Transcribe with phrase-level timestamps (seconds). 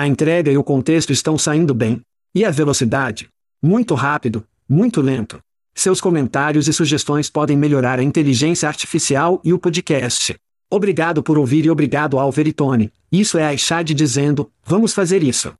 [0.00, 2.00] A entrega e o contexto estão saindo bem.
[2.34, 3.28] E a velocidade?
[3.62, 5.38] Muito rápido, muito lento.
[5.74, 10.34] Seus comentários e sugestões podem melhorar a inteligência artificial e o podcast.
[10.70, 12.90] Obrigado por ouvir e obrigado ao Veritone.
[13.12, 15.52] Isso é a Chad dizendo: vamos fazer isso.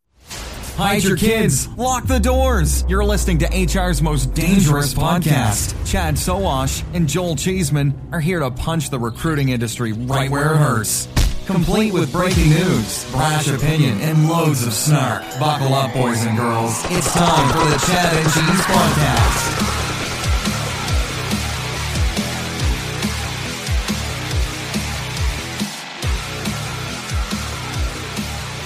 [0.79, 1.69] Hide your kids.
[1.77, 2.87] Lock the doors.
[2.89, 5.75] You're listening to HR's most dangerous podcast.
[5.85, 10.57] Chad Sowash and Joel Cheeseman are here to punch the recruiting industry right where it
[10.57, 11.09] hurts.
[11.51, 15.25] Complete with breaking news, brash opinion, and loads of snark.
[15.41, 16.81] Buckle up, boys and girls.
[16.91, 19.71] It's time for the Chad and Cheese Podcast.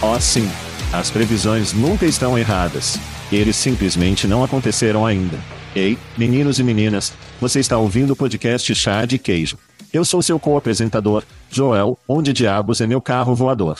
[0.02, 0.50] Oh, sim.
[0.92, 2.98] As previsões nunca estão erradas.
[3.32, 5.38] Eles simplesmente não aconteceram ainda.
[5.74, 9.56] Ei, meninos e meninas, você está ouvindo o podcast Chá de Queijo.
[9.94, 13.78] Eu sou seu co-apresentador, Joel, onde diabos é meu carro voador.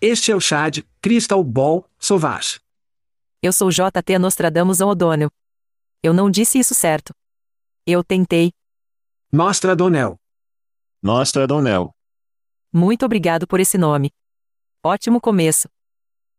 [0.00, 2.60] Este é o Chad, Crystal Ball, Sauvage.
[3.42, 5.28] Eu sou JT Nostradamus O'Donnell.
[6.04, 7.12] Eu não disse isso certo.
[7.84, 8.52] Eu tentei.
[9.32, 10.16] Nostradonel.
[11.02, 11.90] Nostradonel.
[12.72, 14.12] Muito obrigado por esse nome.
[14.84, 15.68] Ótimo começo.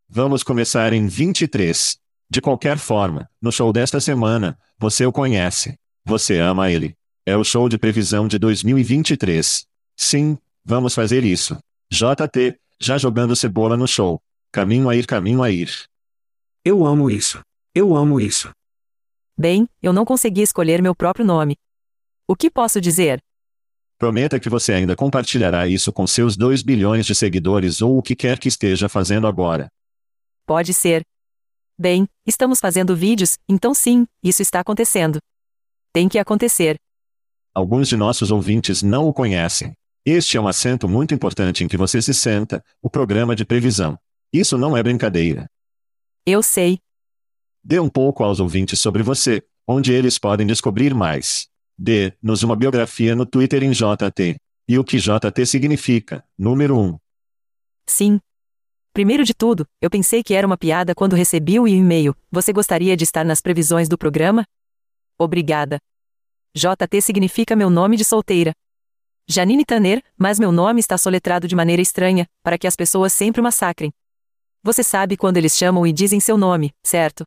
[0.08, 2.00] Vamos começar em 23.
[2.30, 5.78] De qualquer forma, no show desta semana, você o conhece.
[6.06, 6.98] Você ama ele.
[7.30, 9.64] É o show de previsão de 2023.
[9.96, 10.36] Sim,
[10.66, 11.60] vamos fazer isso.
[11.92, 14.20] JT, já jogando cebola no show.
[14.52, 15.70] Caminho a ir, caminho a ir.
[16.66, 17.40] Eu amo isso.
[17.76, 18.50] Eu amo isso.
[19.38, 21.56] Bem, eu não consegui escolher meu próprio nome.
[22.28, 23.20] O que posso dizer?
[24.00, 28.16] Prometa que você ainda compartilhará isso com seus 2 bilhões de seguidores ou o que
[28.16, 29.68] quer que esteja fazendo agora.
[30.48, 31.04] Pode ser.
[31.78, 35.20] Bem, estamos fazendo vídeos, então sim, isso está acontecendo.
[35.94, 36.76] Tem que acontecer.
[37.54, 39.74] Alguns de nossos ouvintes não o conhecem.
[40.06, 43.98] Este é um assento muito importante em que você se senta, o programa de previsão.
[44.32, 45.50] Isso não é brincadeira.
[46.26, 46.80] Eu sei.
[47.64, 51.48] Dê um pouco aos ouvintes sobre você, onde eles podem descobrir mais.
[51.78, 54.38] Dê-nos uma biografia no Twitter em JT.
[54.68, 56.81] E o que JT significa, número 1.
[56.81, 56.98] Um.
[57.88, 58.20] Sim,
[58.94, 62.16] Primeiro de tudo, eu pensei que era uma piada quando recebi o e-mail.
[62.31, 64.44] Você gostaria de estar nas previsões do programa?
[65.18, 65.80] Obrigada.
[66.56, 68.54] JT significa meu nome de solteira.
[69.28, 73.42] Janine Tanner, mas meu nome está soletrado de maneira estranha, para que as pessoas sempre
[73.42, 73.92] massacrem.
[74.64, 77.24] Você sabe quando eles chamam e dizem seu nome, certo?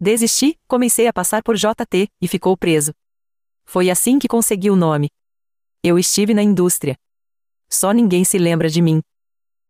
[0.00, 2.92] Desisti, comecei a passar por JT, e ficou preso.
[3.64, 5.08] Foi assim que consegui o nome.
[5.82, 6.96] Eu estive na indústria.
[7.70, 9.00] Só ninguém se lembra de mim.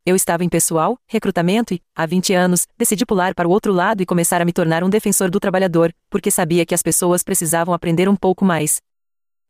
[0.04, 4.02] Eu estava em pessoal, recrutamento e, há 20 anos, decidi pular para o outro lado
[4.02, 7.74] e começar a me tornar um defensor do trabalhador, porque sabia que as pessoas precisavam
[7.74, 8.80] aprender um pouco mais.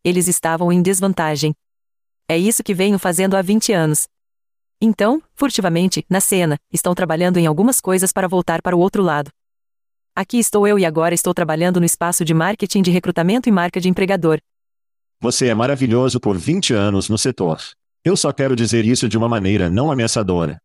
[0.03, 1.55] Eles estavam em desvantagem.
[2.29, 4.09] É isso que venho fazendo há 20 anos.
[4.81, 9.31] Então, furtivamente, na cena, estão trabalhando em algumas coisas para voltar para o outro lado.
[10.17, 13.81] Aqui estou eu e agora estou trabalhando no espaço de marketing de recrutamento e marca
[13.81, 14.41] de empregador.
[15.21, 17.61] Você é maravilhoso por 20 anos no setor.
[18.03, 20.59] Eu só quero dizer isso de uma maneira não ameaçadora.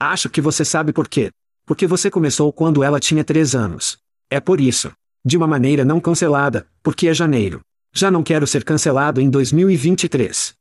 [0.00, 1.30] Acho que você sabe por quê.
[1.66, 3.98] Porque você começou quando ela tinha três anos.
[4.30, 4.90] É por isso.
[5.24, 7.60] De uma maneira não cancelada, porque é janeiro.
[7.92, 10.54] Já não quero ser cancelado em 2023.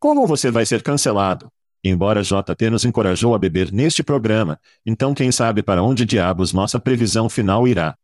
[0.00, 1.48] Como você vai ser cancelado?
[1.84, 6.80] Embora JT nos encorajou a beber neste programa, então quem sabe para onde diabos nossa
[6.80, 7.94] previsão final irá?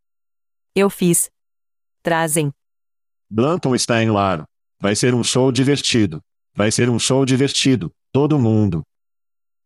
[0.75, 1.31] Eu fiz.
[2.03, 2.53] Trazem.
[3.31, 4.45] Blanton está em Laro.
[4.81, 6.21] Vai ser um show divertido.
[6.59, 8.83] Vai ser um show divertido, todo mundo.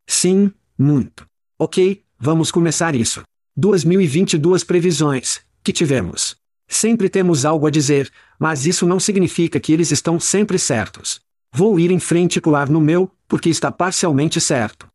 [0.07, 1.25] Sim, muito.
[1.57, 3.23] Ok, vamos começar isso.
[3.57, 6.35] 2022 previsões que tivemos.
[6.67, 11.19] Sempre temos algo a dizer, mas isso não significa que eles estão sempre certos.
[11.51, 14.87] Vou ir em frente e pular no meu, porque está parcialmente certo.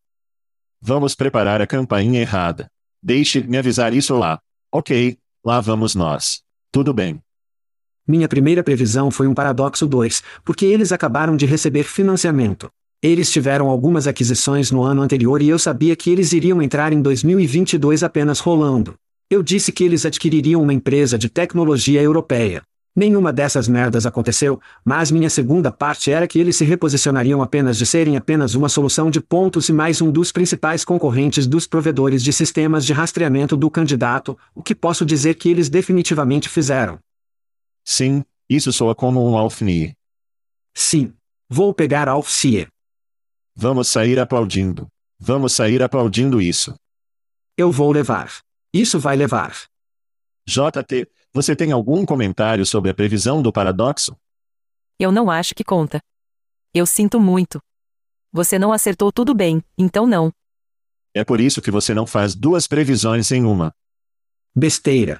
[0.80, 2.70] Vamos preparar a campainha errada.
[3.02, 4.38] Deixe-me avisar isso lá.
[4.72, 6.42] Ok, lá vamos nós.
[6.70, 7.20] Tudo bem.
[8.10, 12.70] Minha primeira previsão foi um paradoxo 2, porque eles acabaram de receber financiamento.
[13.02, 17.02] Eles tiveram algumas aquisições no ano anterior e eu sabia que eles iriam entrar em
[17.02, 18.94] 2022 apenas rolando.
[19.28, 22.62] Eu disse que eles adquiririam uma empresa de tecnologia europeia.
[22.96, 27.84] Nenhuma dessas merdas aconteceu, mas minha segunda parte era que eles se reposicionariam apenas de
[27.84, 32.32] serem apenas uma solução de pontos e mais um dos principais concorrentes dos provedores de
[32.32, 36.98] sistemas de rastreamento do candidato, o que posso dizer que eles definitivamente fizeram.
[37.90, 39.96] Sim, isso soa como um Alfni.
[40.74, 41.14] Sim.
[41.48, 42.68] Vou pegar Alfcie.
[43.56, 44.86] Vamos sair aplaudindo.
[45.18, 46.74] Vamos sair aplaudindo isso.
[47.56, 48.42] Eu vou levar.
[48.74, 49.54] Isso vai levar.
[50.46, 54.14] JT, você tem algum comentário sobre a previsão do paradoxo?
[54.98, 55.98] Eu não acho que conta.
[56.74, 57.58] Eu sinto muito.
[58.30, 60.30] Você não acertou tudo bem, então não.
[61.14, 63.74] É por isso que você não faz duas previsões em uma.
[64.54, 65.18] Besteira.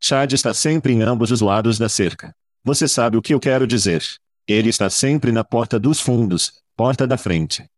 [0.00, 2.32] Chad está sempre em ambos os lados da cerca.
[2.64, 4.02] Você sabe o que eu quero dizer.
[4.46, 7.68] Ele está sempre na porta dos fundos, porta da frente.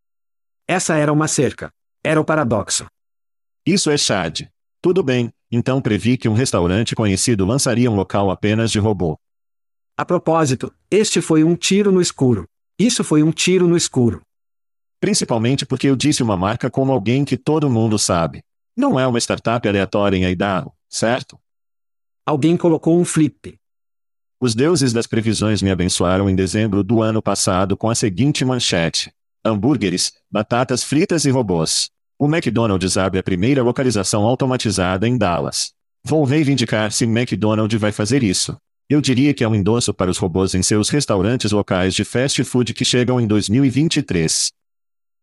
[0.68, 1.70] Essa era uma cerca.
[2.04, 2.86] Era o paradoxo.
[3.66, 4.42] Isso é Chad.
[4.80, 9.18] Tudo bem, então previ que um restaurante conhecido lançaria um local apenas de robô.
[9.96, 12.46] A propósito, este foi um tiro no escuro.
[12.78, 14.22] Isso foi um tiro no escuro.
[15.00, 18.42] Principalmente porque eu disse uma marca como alguém que todo mundo sabe.
[18.76, 21.38] Não é uma startup aleatória em Idaho, certo?
[22.30, 23.58] Alguém colocou um flip.
[24.40, 29.10] Os deuses das previsões me abençoaram em dezembro do ano passado com a seguinte manchete:
[29.44, 31.90] hambúrgueres, batatas fritas e robôs.
[32.16, 35.72] O McDonald's abre a primeira localização automatizada em Dallas.
[36.04, 38.56] Vou reivindicar se McDonald's vai fazer isso.
[38.88, 42.44] Eu diria que é um endosso para os robôs em seus restaurantes locais de fast
[42.44, 44.52] food que chegam em 2023.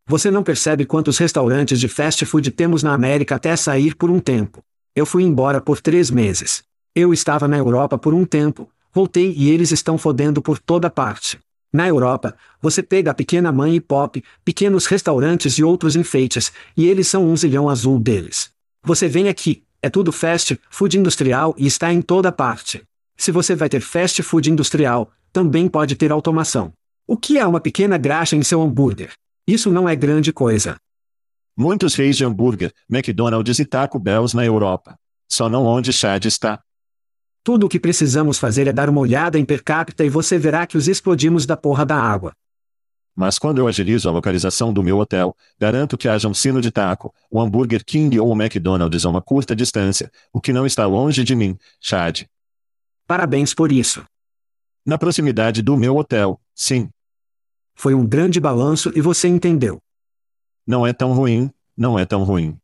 [0.07, 4.19] Você não percebe quantos restaurantes de fast food temos na América até sair por um
[4.19, 4.61] tempo.
[4.93, 6.67] Eu fui embora por três meses.
[6.99, 11.37] Eu estava na Europa por um tempo, voltei e eles estão fodendo por toda parte.
[11.71, 16.87] Na Europa, você pega a pequena mãe e pop, pequenos restaurantes e outros enfeites, e
[16.87, 18.49] eles são um zilhão azul deles.
[18.83, 22.81] Você vem aqui, é tudo fast food industrial e está em toda parte.
[23.15, 26.73] Se você vai ter fast food industrial, também pode ter automação.
[27.05, 29.11] O que é uma pequena graxa em seu hambúrguer?
[29.45, 30.77] Isso não é grande coisa.
[31.55, 34.95] Muitos reis de hambúrguer, McDonald's e Taco Bells na Europa.
[35.29, 36.59] Só não onde Chad está.
[37.47, 40.67] Tudo o que precisamos fazer é dar uma olhada em per capita e você verá
[40.67, 42.33] que os explodimos da porra da água.
[43.15, 46.71] Mas quando eu agilizo a localização do meu hotel, garanto que haja um sino de
[46.71, 50.85] taco, o Hambúrguer King ou o McDonald's a uma curta distância, o que não está
[50.85, 52.25] longe de mim, Chad.
[53.07, 54.03] Parabéns por isso.
[54.85, 56.89] Na proximidade do meu hotel, sim.
[57.75, 59.81] Foi um grande balanço e você entendeu.
[60.67, 62.57] Não é tão ruim, não é tão ruim.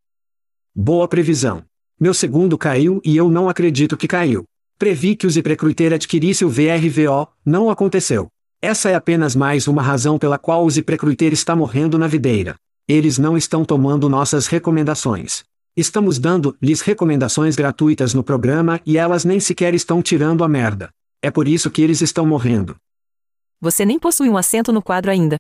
[0.76, 1.64] Boa previsão.
[1.98, 4.46] Meu segundo caiu e eu não acredito que caiu.
[4.84, 8.28] Previ que o ZipRecruiter adquirisse o VRVO, não aconteceu.
[8.62, 12.58] Essa é apenas mais uma razão pela qual o ZipRecruiter está morrendo na videira.
[12.86, 15.46] Eles não estão tomando nossas recomendações.
[15.74, 20.90] Estamos dando-lhes recomendações gratuitas no programa e elas nem sequer estão tirando a merda.
[21.22, 22.76] É por isso que eles estão morrendo.
[23.62, 25.38] Você nem possui um assento no quadro ainda.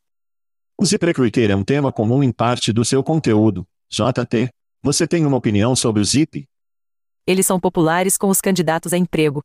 [0.79, 3.65] O ZipRecruiter é um tema comum em parte do seu conteúdo.
[3.89, 4.47] JT,
[4.81, 6.45] você tem uma opinião sobre o Zip?
[7.25, 9.41] Eles são populares com os candidatos a emprego.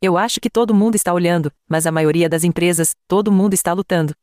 [0.00, 3.72] Eu acho que todo mundo está olhando, mas a maioria das empresas, todo mundo está
[3.72, 4.14] lutando.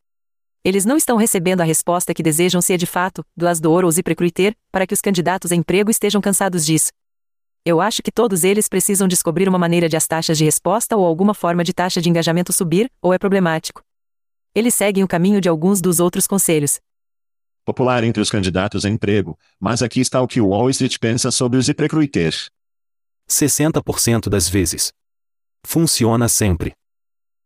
[0.64, 4.88] Eles não estão recebendo a resposta que desejam ser de fato, Glassdoor ou ZipRecruiter, para
[4.88, 6.92] que os candidatos a emprego estejam cansados disso.
[7.66, 11.06] Eu acho que todos eles precisam descobrir uma maneira de as taxas de resposta ou
[11.06, 13.82] alguma forma de taxa de engajamento subir, ou é problemático.
[14.56, 16.80] Eles seguem o caminho de alguns dos outros conselhos.
[17.66, 21.30] Popular entre os candidatos a emprego, mas aqui está o que o Wall Street pensa
[21.32, 22.34] sobre o ZipRecruiter.
[23.30, 24.92] 60% das vezes.
[25.66, 26.74] Funciona sempre.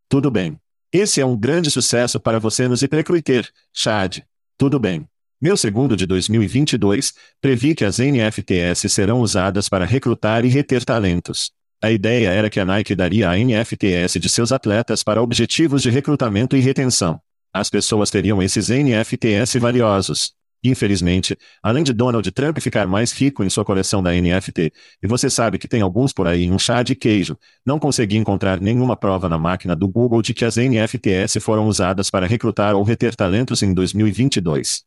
[0.08, 0.58] Tudo bem.
[0.92, 4.18] Esse é um grande sucesso para você no ZipRecruiter, Chad.
[4.58, 5.08] Tudo bem.
[5.40, 11.50] Meu segundo de 2022, previ que as NFTs serão usadas para recrutar e reter talentos.
[11.82, 15.90] A ideia era que a Nike daria a NFTs de seus atletas para objetivos de
[15.90, 17.20] recrutamento e retenção.
[17.52, 20.32] As pessoas teriam esses NFTs valiosos.
[20.64, 25.28] Infelizmente, além de Donald Trump ficar mais rico em sua coleção da NFT, e você
[25.28, 29.28] sabe que tem alguns por aí um chá de queijo, não consegui encontrar nenhuma prova
[29.28, 33.60] na máquina do Google de que as NFTs foram usadas para recrutar ou reter talentos
[33.62, 34.84] em 2022.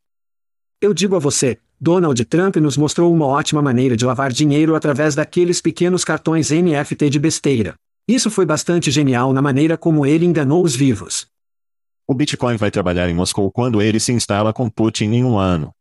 [0.79, 5.13] Eu digo a você, Donald Trump nos mostrou uma ótima maneira de lavar dinheiro através
[5.13, 7.75] daqueles pequenos cartões NFT de besteira.
[8.07, 11.27] Isso foi bastante genial na maneira como ele enganou os vivos.
[12.07, 15.71] O Bitcoin vai trabalhar em Moscou quando ele se instala com Putin em um ano.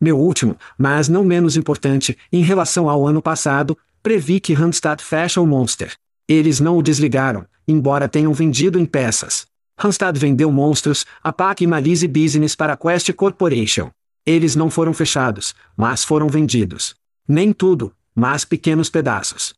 [0.00, 5.40] Meu último, mas não menos importante, em relação ao ano passado, previ que Randstad fecha
[5.40, 5.94] o Monster.
[6.28, 9.46] Eles não o desligaram, embora tenham vendido em peças.
[9.78, 13.90] Randstad vendeu monstros, a PAC e Malice Business para a Quest Corporation.
[14.26, 16.96] Eles não foram fechados, mas foram vendidos.
[17.28, 19.54] Nem tudo, mas pequenos pedaços.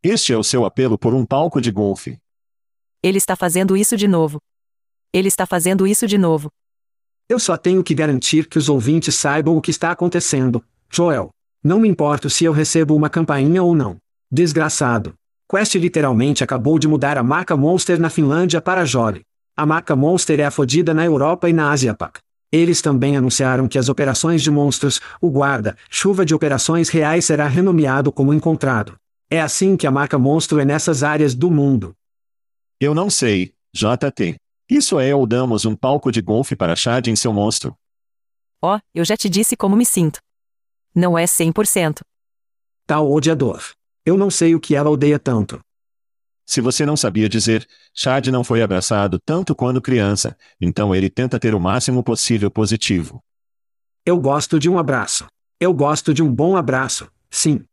[0.00, 2.18] Este é o seu apelo por um palco de golfe.
[3.02, 4.38] Ele está fazendo isso de novo.
[5.12, 6.50] Ele está fazendo isso de novo.
[7.28, 11.30] Eu só tenho que garantir que os ouvintes saibam o que está acontecendo, Joel.
[11.62, 13.96] Não me importo se eu recebo uma campainha ou não.
[14.30, 15.14] Desgraçado.
[15.50, 19.22] Quest literalmente acabou de mudar a marca Monster na Finlândia para Jolly.
[19.56, 22.18] A marca Monster é afodida na Europa e na Ásia Pac.
[22.52, 27.46] Eles também anunciaram que as operações de monstros, o guarda, chuva de operações reais será
[27.46, 28.94] renomeado como encontrado.
[29.30, 31.94] É assim que a marca monstro é nessas áreas do mundo.
[32.80, 34.36] Eu não sei, JT.
[34.68, 37.74] Isso é ou damos um palco de golfe para Chad em seu monstro?
[38.60, 40.20] Ó, oh, eu já te disse como me sinto.
[40.94, 42.00] Não é 100%.
[42.86, 43.62] Tal odiador.
[44.04, 45.58] Eu não sei o que ela odeia tanto.
[46.44, 51.38] Se você não sabia dizer, Chad não foi abraçado tanto quando criança, então ele tenta
[51.38, 53.22] ter o máximo possível positivo.
[54.04, 55.26] Eu gosto de um abraço.
[55.60, 57.64] Eu gosto de um bom abraço, sim.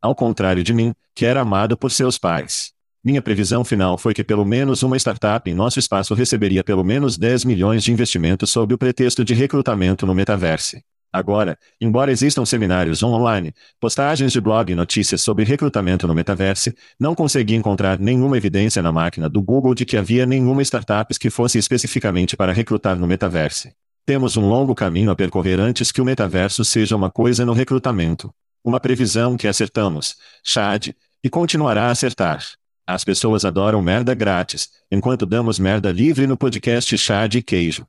[0.00, 2.72] Ao contrário de mim, que era amado por seus pais.
[3.02, 7.16] Minha previsão final foi que pelo menos uma startup em nosso espaço receberia pelo menos
[7.16, 10.82] 10 milhões de investimentos sob o pretexto de recrutamento no metaverse.
[11.10, 17.14] Agora, embora existam seminários online, postagens de blog e notícias sobre recrutamento no metaverse, não
[17.14, 21.56] consegui encontrar nenhuma evidência na máquina do Google de que havia nenhuma startup que fosse
[21.56, 23.72] especificamente para recrutar no metaverse.
[24.04, 28.30] Temos um longo caminho a percorrer antes que o metaverso seja uma coisa no recrutamento.
[28.62, 30.88] Uma previsão que acertamos, Chad,
[31.24, 32.59] e continuará a acertar.
[32.92, 37.86] As pessoas adoram merda grátis, enquanto damos merda livre no podcast Chá de Queijo.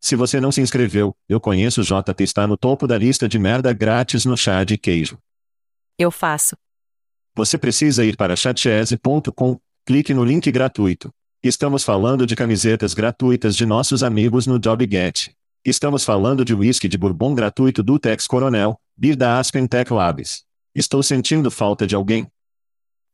[0.00, 3.38] Se você não se inscreveu, eu conheço o JT está no topo da lista de
[3.38, 5.18] merda grátis no Chá de Queijo.
[5.98, 6.56] Eu faço.
[7.36, 11.12] Você precisa ir para chatchese.com, clique no link gratuito.
[11.42, 15.36] Estamos falando de camisetas gratuitas de nossos amigos no JobGet.
[15.62, 20.44] Estamos falando de whisky de bourbon gratuito do Tex Coronel, beer da Aspen Tech Labs.
[20.74, 22.26] Estou sentindo falta de alguém.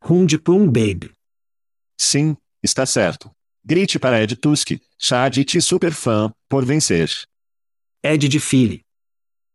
[0.03, 1.11] Rum de Plum Baby.
[1.95, 3.29] Sim, está certo.
[3.63, 7.07] Grite para Ed Tusk, Chad e super fã, por vencer.
[8.03, 8.81] Ed de Philly.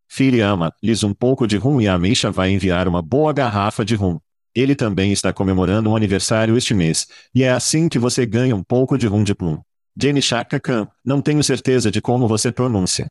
[0.09, 3.85] Philly ama, lhes um pouco de rum e a Misha vai enviar uma boa garrafa
[3.85, 4.21] de rum.
[4.55, 8.63] Ele também está comemorando um aniversário este mês, e é assim que você ganha um
[8.63, 9.61] pouco de rum de plum.
[10.01, 13.09] Jenny Chaka Khan, não tenho certeza de como você pronuncia.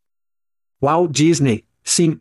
[0.82, 2.18] Walt Disney, sim.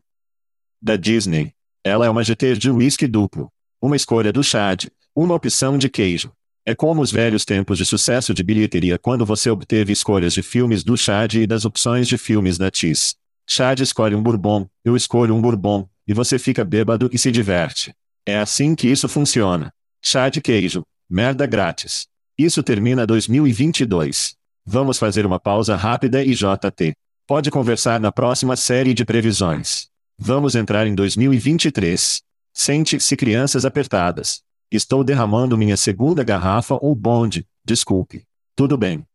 [0.83, 1.53] Da Disney.
[1.85, 3.49] Ela é uma GT de whisky duplo.
[3.81, 6.33] Uma escolha do Chad, uma opção de queijo.
[6.67, 10.83] É como os velhos tempos de sucesso de bilheteria quando você obteve escolhas de filmes
[10.83, 13.15] do Chad e das opções de filmes da Tis.
[13.47, 17.95] Chad escolhe um bourbon, eu escolho um bourbon, e você fica bêbado e se diverte.
[18.27, 19.73] É assim que isso funciona.
[20.03, 22.07] Chad queijo, merda grátis.
[22.37, 24.35] Isso termina 2022.
[24.67, 26.95] Vamos fazer uma pausa rápida e JT.
[27.27, 29.87] Pode conversar na próxima série de previsões.
[30.19, 32.23] Vamos entrar em 2023.
[32.53, 34.43] Sente-se crianças apertadas.
[34.71, 38.27] Estou derramando minha segunda garrafa ou bonde, desculpe.
[38.57, 39.07] Tudo bem.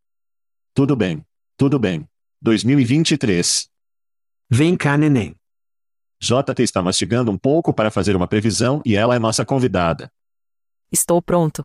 [0.73, 1.25] Tudo bem.
[1.57, 2.07] Tudo bem.
[2.41, 3.69] 2023.
[4.49, 5.35] Vem cá, neném.
[6.21, 10.11] JT está mastigando um pouco para fazer uma previsão e ela é nossa convidada.
[10.91, 11.63] Estou pronto.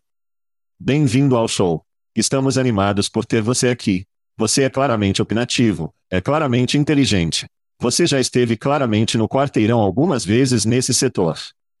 [0.79, 1.85] Bem-vindo ao show.
[2.15, 4.05] Estamos animados por ter você aqui.
[4.37, 7.45] Você é claramente opinativo, é claramente inteligente.
[7.79, 11.37] Você já esteve claramente no quarteirão algumas vezes nesse setor.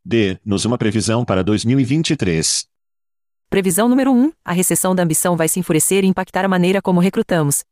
[0.07, 2.67] Dê-nos uma previsão para 2023.
[3.49, 6.99] Previsão número 1: A recessão da ambição vai se enfurecer e impactar a maneira como
[6.99, 7.63] recrutamos.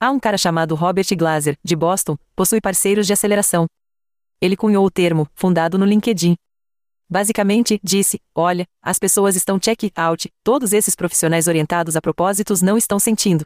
[0.00, 3.66] Há um cara chamado Robert Glaser, de Boston, possui parceiros de aceleração.
[4.40, 6.36] Ele cunhou o termo, fundado no LinkedIn.
[7.06, 12.98] Basicamente, disse: Olha, as pessoas estão check-out, todos esses profissionais orientados a propósitos não estão
[12.98, 13.44] sentindo.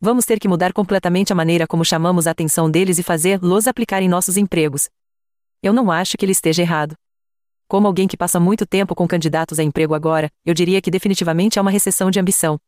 [0.00, 4.00] Vamos ter que mudar completamente a maneira como chamamos a atenção deles e fazer-los aplicar
[4.02, 4.88] em nossos empregos.
[5.62, 6.96] Eu não acho que ele esteja errado.
[7.72, 11.58] Como alguém que passa muito tempo com candidatos a emprego agora, eu diria que definitivamente
[11.58, 12.58] há uma recessão de ambição.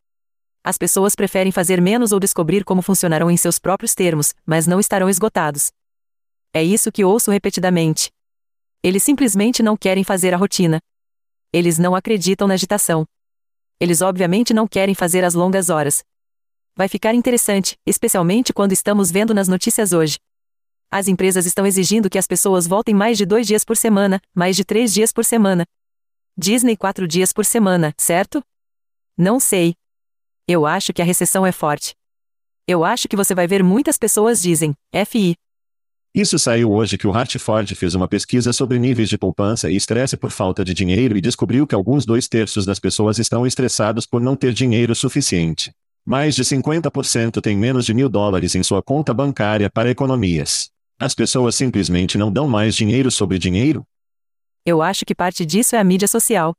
[0.65, 4.81] As pessoas preferem fazer menos ou descobrir como funcionarão em seus próprios termos, mas não
[4.81, 5.71] estarão esgotados.
[6.55, 8.11] É isso que ouço repetidamente.
[8.83, 10.79] Eles simplesmente não querem fazer a rotina.
[11.53, 13.05] Eles não acreditam na agitação.
[13.79, 16.03] Eles obviamente não querem fazer as longas horas.
[16.75, 20.17] Vai ficar interessante, especialmente quando estamos vendo nas notícias hoje.
[20.91, 24.57] As empresas estão exigindo que as pessoas voltem mais de dois dias por semana, mais
[24.57, 25.65] de três dias por semana.
[26.37, 28.43] Disney quatro dias por semana, certo?
[29.17, 29.75] Não sei.
[30.47, 31.95] Eu acho que a recessão é forte.
[32.67, 34.75] Eu acho que você vai ver muitas pessoas dizem,
[35.07, 35.35] FI.
[36.15, 40.17] Isso saiu hoje que o Hartford fez uma pesquisa sobre níveis de poupança e estresse
[40.17, 44.21] por falta de dinheiro e descobriu que alguns dois terços das pessoas estão estressados por
[44.21, 45.73] não ter dinheiro suficiente.
[46.07, 50.71] Mais de 50% têm menos de mil dólares em sua conta bancária para economias.
[50.99, 53.85] As pessoas simplesmente não dão mais dinheiro sobre dinheiro?
[54.65, 56.55] Eu acho que parte disso é a mídia social.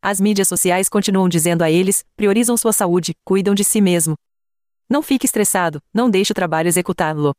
[0.00, 4.14] As mídias sociais continuam dizendo a eles: priorizam sua saúde, cuidam de si mesmo.
[4.88, 7.34] Não fique estressado, não deixe o trabalho executá-lo.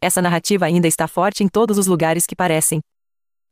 [0.00, 2.80] Essa narrativa ainda está forte em todos os lugares que parecem.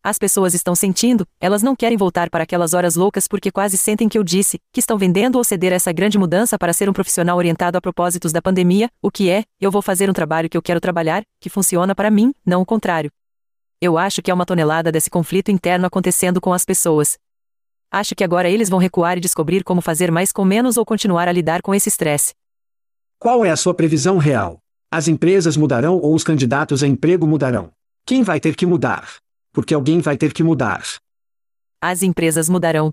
[0.02, 4.08] As pessoas estão sentindo, elas não querem voltar para aquelas horas loucas porque quase sentem
[4.08, 7.36] que eu disse, que estão vendendo ou ceder essa grande mudança para ser um profissional
[7.36, 10.62] orientado a propósitos da pandemia, o que é, eu vou fazer um trabalho que eu
[10.62, 13.10] quero trabalhar, que funciona para mim, não o contrário.
[13.78, 17.18] Eu acho que há uma tonelada desse conflito interno acontecendo com as pessoas.
[17.90, 21.28] Acho que agora eles vão recuar e descobrir como fazer mais com menos ou continuar
[21.28, 22.32] a lidar com esse estresse.
[23.18, 24.60] Qual é a sua previsão real?
[24.90, 27.70] As empresas mudarão ou os candidatos a emprego mudarão?
[28.06, 29.06] Quem vai ter que mudar?
[29.52, 30.82] Porque alguém vai ter que mudar.
[31.80, 32.92] As empresas mudarão.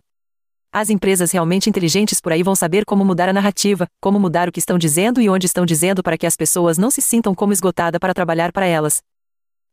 [0.71, 4.51] As empresas realmente inteligentes por aí vão saber como mudar a narrativa, como mudar o
[4.51, 7.53] que estão dizendo e onde estão dizendo para que as pessoas não se sintam como
[7.53, 9.01] esgotada para trabalhar para elas.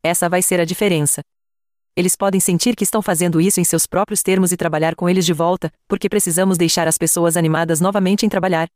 [0.03, 1.23] Essa vai ser a diferença.
[1.97, 5.25] Eles podem sentir que estão fazendo isso em seus próprios termos e trabalhar com eles
[5.25, 8.69] de volta, porque precisamos deixar as pessoas animadas novamente em trabalhar.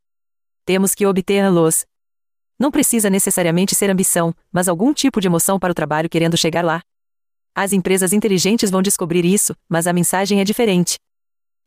[0.65, 1.85] Temos que obter-los,
[2.59, 6.63] não precisa necessariamente ser ambição, mas algum tipo de emoção para o trabalho querendo chegar
[6.63, 6.81] lá.
[7.61, 10.97] As empresas inteligentes vão descobrir isso, mas a mensagem é diferente.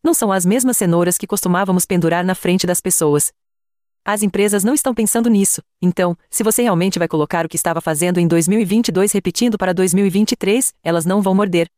[0.02, 3.30] Não são as mesmas cenouras que costumávamos pendurar na frente das pessoas.
[4.02, 7.78] As empresas não estão pensando nisso, então, se você realmente vai colocar o que estava
[7.82, 11.68] fazendo em 2022 repetindo para 2023, elas não vão morder.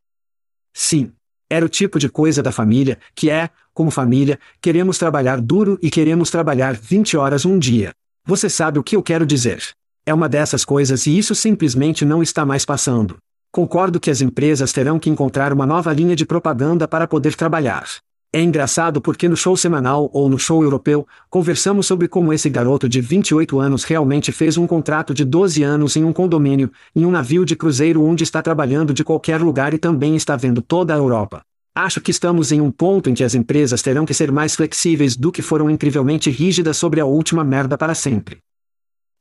[0.73, 1.11] Sim.
[1.49, 5.91] Era o tipo de coisa da família, que é, como família, queremos trabalhar duro e
[5.91, 7.91] queremos trabalhar 20 horas um dia.
[8.25, 9.61] Você sabe o que eu quero dizer.
[10.05, 13.17] É uma dessas coisas e isso simplesmente não está mais passando.
[13.55, 17.85] Concordo que as empresas terão que encontrar uma nova linha de propaganda para poder trabalhar.
[18.33, 22.89] É engraçado porque no show semanal ou no show europeu, conversamos sobre como esse garoto
[22.89, 27.11] de 28 anos realmente fez um contrato de 12 anos em um condomínio, em um
[27.11, 30.97] navio de cruzeiro onde está trabalhando de qualquer lugar e também está vendo toda a
[30.97, 31.41] Europa.
[31.73, 35.15] Acho que estamos em um ponto em que as empresas terão que ser mais flexíveis
[35.15, 38.39] do que foram incrivelmente rígidas sobre a última merda para sempre.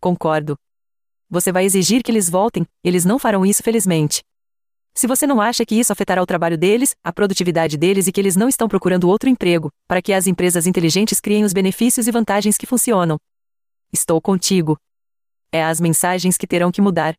[0.01, 0.57] Concordo.
[1.31, 4.23] Você vai exigir que eles voltem, eles não farão isso felizmente.
[4.95, 8.21] Se você não acha que isso afetará o trabalho deles, a produtividade deles e que
[8.21, 12.13] eles não estão procurando outro emprego, para que as empresas inteligentes criem os benefícios e
[12.13, 13.19] vantagens que funcionam.
[13.93, 14.79] Estou contigo.
[15.51, 17.15] É as mensagens que terão que mudar.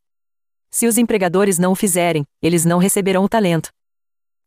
[0.71, 3.69] Se os empregadores não o fizerem, eles não receberão o talento.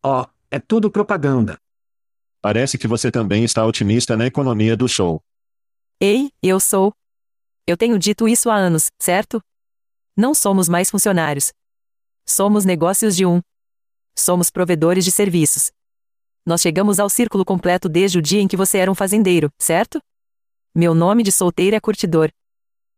[0.02, 1.58] Oh, é tudo propaganda.
[2.40, 5.20] Parece que você também está otimista na economia do show.
[6.00, 6.94] Ei, eu sou.
[7.68, 9.42] Eu tenho dito isso há anos, certo?
[10.16, 11.52] Não somos mais funcionários.
[12.24, 13.42] Somos negócios de um.
[14.16, 15.70] Somos provedores de serviços.
[16.46, 20.00] Nós chegamos ao círculo completo desde o dia em que você era um fazendeiro, certo?
[20.74, 22.30] Meu nome de solteiro é curtidor.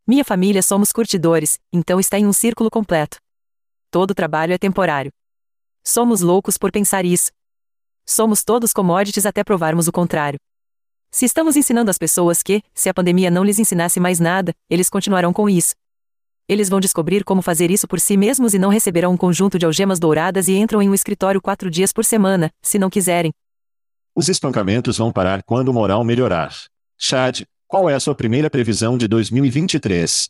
[0.06, 3.18] Minha família somos curtidores, então está em um círculo completo.
[3.90, 5.10] Todo trabalho é temporário.
[5.82, 7.32] Somos loucos por pensar isso.
[8.06, 10.38] Somos todos commodities até provarmos o contrário.
[11.12, 14.88] Se estamos ensinando as pessoas que, se a pandemia não lhes ensinasse mais nada, eles
[14.88, 15.74] continuarão com isso.
[16.48, 19.66] Eles vão descobrir como fazer isso por si mesmos e não receberão um conjunto de
[19.66, 23.32] algemas douradas e entram em um escritório quatro dias por semana, se não quiserem.
[24.14, 26.54] Os espancamentos vão parar quando o moral melhorar.
[26.96, 30.28] Chad, qual é a sua primeira previsão de 2023?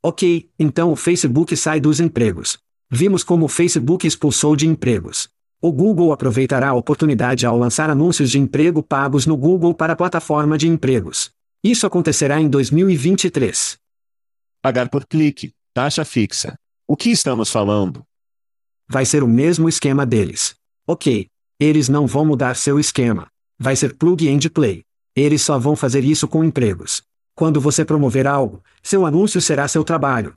[0.00, 2.56] Ok, então o Facebook sai dos empregos.
[2.88, 5.28] Vimos como o Facebook expulsou de empregos.
[5.60, 9.96] O Google aproveitará a oportunidade ao lançar anúncios de emprego pagos no Google para a
[9.96, 11.32] plataforma de empregos.
[11.64, 13.76] Isso acontecerá em 2023.
[14.62, 16.54] Pagar por clique, taxa fixa.
[16.86, 18.04] O que estamos falando?
[18.88, 20.54] Vai ser o mesmo esquema deles.
[20.86, 21.26] Ok.
[21.58, 23.26] Eles não vão mudar seu esquema.
[23.58, 24.84] Vai ser plug and play.
[25.16, 27.02] Eles só vão fazer isso com empregos.
[27.34, 30.34] Quando você promover algo, seu anúncio será seu trabalho.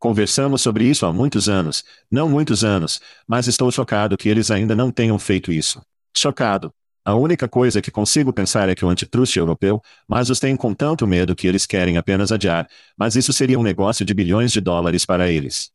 [0.00, 4.74] Conversamos sobre isso há muitos anos, não muitos anos, mas estou chocado que eles ainda
[4.74, 5.82] não tenham feito isso.
[6.16, 6.72] Chocado.
[7.04, 10.72] A única coisa que consigo pensar é que o antitrust europeu, mas os tem com
[10.72, 14.60] tanto medo que eles querem apenas adiar, mas isso seria um negócio de bilhões de
[14.62, 15.70] dólares para eles.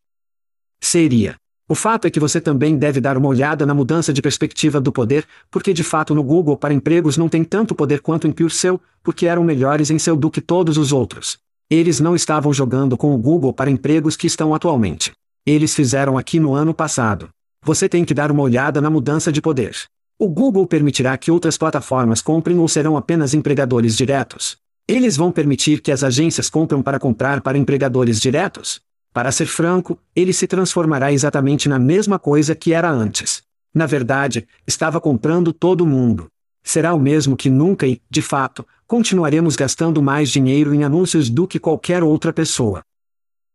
[0.81, 1.35] Seria.
[1.69, 4.91] O fato é que você também deve dar uma olhada na mudança de perspectiva do
[4.91, 8.81] poder, porque de fato no Google para empregos não tem tanto poder quanto em PureSell,
[9.03, 11.44] porque eram melhores em seu do que todos os outros.
[11.69, 15.11] Eles não estavam jogando com o Google para empregos que estão atualmente.
[15.43, 17.29] Eles fizeram aqui no ano passado.
[17.63, 19.75] Você tem que dar uma olhada na mudança de poder.
[20.19, 24.57] O Google permitirá que outras plataformas comprem ou serão apenas empregadores diretos?
[24.87, 28.79] Eles vão permitir que as agências compram para comprar para empregadores diretos?
[29.11, 33.41] Para ser franco, ele se transformará exatamente na mesma coisa que era antes.
[33.73, 36.27] Na verdade, estava comprando todo mundo.
[36.65, 41.47] Será o mesmo que nunca e, de fato, continuaremos gastando mais dinheiro em anúncios do
[41.47, 42.81] que qualquer outra pessoa.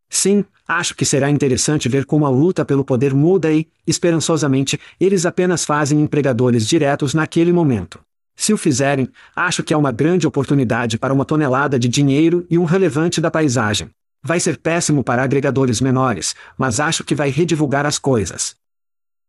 [0.08, 5.26] Sim, acho que será interessante ver como a luta pelo poder muda e, esperançosamente, eles
[5.26, 7.98] apenas fazem empregadores diretos naquele momento.
[8.36, 12.56] Se o fizerem, acho que é uma grande oportunidade para uma tonelada de dinheiro e
[12.56, 13.90] um relevante da paisagem.
[14.22, 18.54] Vai ser péssimo para agregadores menores, mas acho que vai redivulgar as coisas.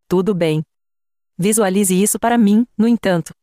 [0.08, 0.62] Tudo bem.
[1.36, 3.34] Visualize isso para mim, no entanto.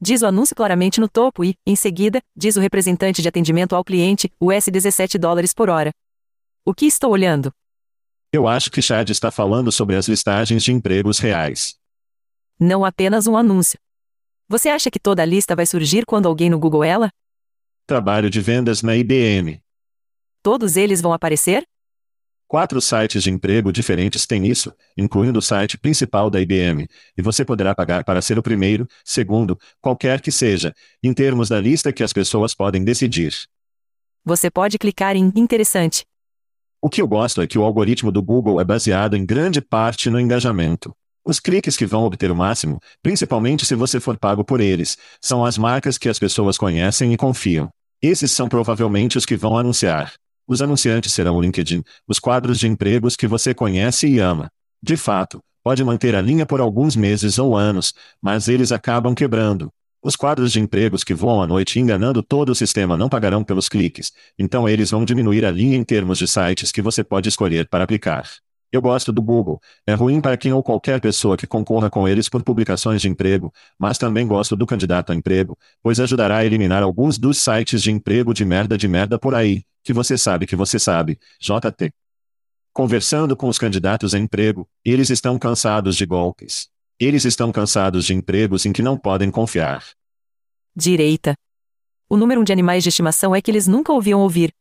[0.00, 3.82] Diz o anúncio claramente no topo e, em seguida, diz o representante de atendimento ao
[3.82, 5.90] cliente, US 17 dólares por hora.
[6.66, 7.50] O que estou olhando?
[8.30, 11.76] Eu acho que Chad está falando sobre as listagens de empregos reais.
[12.60, 13.78] Não apenas um anúncio.
[14.48, 17.10] Você acha que toda a lista vai surgir quando alguém no Google ela?
[17.86, 19.62] Trabalho de vendas na IBM.
[20.42, 21.66] Todos eles vão aparecer?
[22.48, 26.86] Quatro sites de emprego diferentes têm isso, incluindo o site principal da IBM,
[27.18, 31.60] e você poderá pagar para ser o primeiro, segundo, qualquer que seja, em termos da
[31.60, 33.34] lista que as pessoas podem decidir.
[34.24, 36.04] Você pode clicar em Interessante.
[36.80, 40.08] O que eu gosto é que o algoritmo do Google é baseado em grande parte
[40.08, 40.94] no engajamento.
[41.24, 45.44] Os cliques que vão obter o máximo, principalmente se você for pago por eles, são
[45.44, 47.68] as marcas que as pessoas conhecem e confiam.
[48.00, 50.12] Esses são provavelmente os que vão anunciar.
[50.48, 54.48] Os anunciantes serão o LinkedIn, os quadros de empregos que você conhece e ama.
[54.80, 59.72] De fato, pode manter a linha por alguns meses ou anos, mas eles acabam quebrando.
[60.00, 63.68] Os quadros de empregos que voam à noite enganando todo o sistema não pagarão pelos
[63.68, 67.68] cliques, então eles vão diminuir a linha em termos de sites que você pode escolher
[67.68, 68.24] para aplicar.
[68.72, 69.60] Eu gosto do Google.
[69.86, 73.52] É ruim para quem ou qualquer pessoa que concorra com eles por publicações de emprego,
[73.78, 77.90] mas também gosto do candidato a emprego, pois ajudará a eliminar alguns dos sites de
[77.90, 81.92] emprego de merda de merda por aí, que você sabe que você sabe, JT.
[82.72, 86.68] Conversando com os candidatos a emprego, eles estão cansados de golpes.
[86.98, 89.84] Eles estão cansados de empregos em que não podem confiar.
[90.74, 91.34] Direita.
[92.08, 94.52] O número de animais de estimação é que eles nunca ouviam ouvir.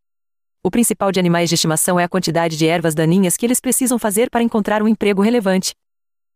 [0.66, 4.00] O principal de animais de estimação é a quantidade de ervas daninhas que eles precisam
[4.00, 5.76] fazer para encontrar um emprego relevante.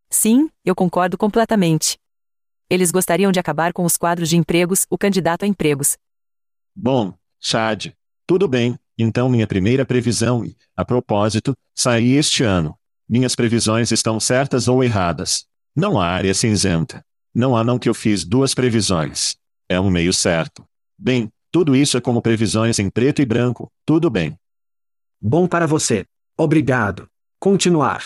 [0.08, 1.98] Sim, eu concordo completamente.
[2.70, 5.98] Eles gostariam de acabar com os quadros de empregos, o candidato a empregos.
[6.76, 7.12] Bom,
[7.42, 7.88] Chad,
[8.28, 12.78] tudo bem, então minha primeira previsão e, a propósito, saí este ano.
[13.10, 15.48] Minhas previsões estão certas ou erradas.
[15.76, 17.04] Não há área cinzenta.
[17.34, 19.36] Não há não que eu fiz duas previsões.
[19.68, 20.64] É um meio certo.
[20.96, 24.38] Bem, tudo isso é como previsões em preto e branco, tudo bem.
[25.20, 26.06] Bom para você.
[26.38, 27.08] Obrigado.
[27.40, 28.04] Continuar.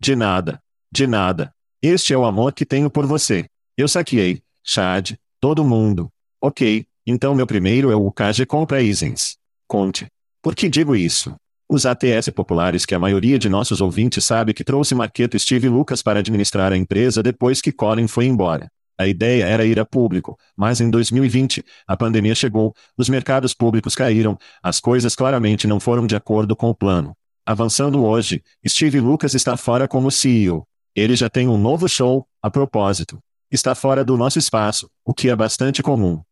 [0.00, 0.60] De nada.
[0.90, 1.52] De nada.
[1.82, 3.46] Este é o amor que tenho por você.
[3.76, 6.08] Eu saqueei, Chad, todo mundo.
[6.40, 9.36] Ok, então meu primeiro é o UKG Compra Isens.
[9.66, 10.06] Conte.
[10.40, 11.34] Por que digo isso?
[11.68, 16.02] Os ATS populares que a maioria de nossos ouvintes sabe que trouxe Marqueto Steve Lucas
[16.02, 18.68] para administrar a empresa depois que Colin foi embora.
[18.98, 23.94] A ideia era ir a público, mas em 2020, a pandemia chegou, os mercados públicos
[23.94, 27.16] caíram, as coisas claramente não foram de acordo com o plano.
[27.44, 30.66] Avançando hoje, Steve Lucas está fora como CEO.
[30.94, 33.18] Ele já tem um novo show, a propósito.
[33.50, 36.22] Está fora do nosso espaço, o que é bastante comum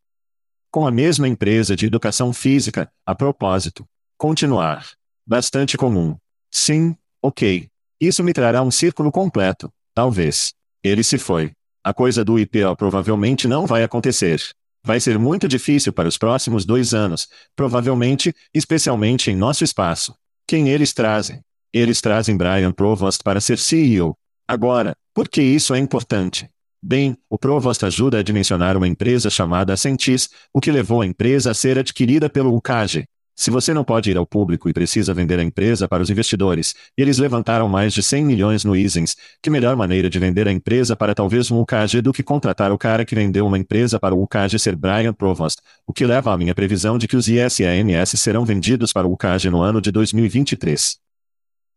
[0.73, 3.87] com a mesma empresa de educação física, a propósito.
[4.17, 4.87] Continuar.
[5.25, 6.17] Bastante comum.
[6.51, 7.69] Sim, ok.
[8.01, 10.55] Isso me trará um círculo completo, talvez.
[10.83, 11.53] Ele se foi.
[11.85, 14.41] A coisa do IPO provavelmente não vai acontecer.
[14.85, 20.15] Vai ser muito difícil para os próximos dois anos, provavelmente, especialmente em nosso espaço.
[20.47, 21.41] Quem eles trazem?
[21.73, 24.17] Eles trazem Brian Provost para ser CEO.
[24.47, 26.49] Agora, por que isso é importante?
[26.81, 31.51] Bem, o Provost ajuda a dimensionar uma empresa chamada Sentis, o que levou a empresa
[31.51, 33.09] a ser adquirida pelo UCAGE.
[33.35, 36.75] Se você não pode ir ao público e precisa vender a empresa para os investidores,
[36.97, 39.17] eles levantaram mais de 100 milhões no Isens.
[39.43, 42.79] Que melhor maneira de vender a empresa para talvez um UCAGE do que contratar o
[42.79, 46.37] cara que vendeu uma empresa para o UCAGE ser Brian Provost, o que leva à
[46.37, 51.01] minha previsão de que os ISANS serão vendidos para o UCAGE no ano de 2023.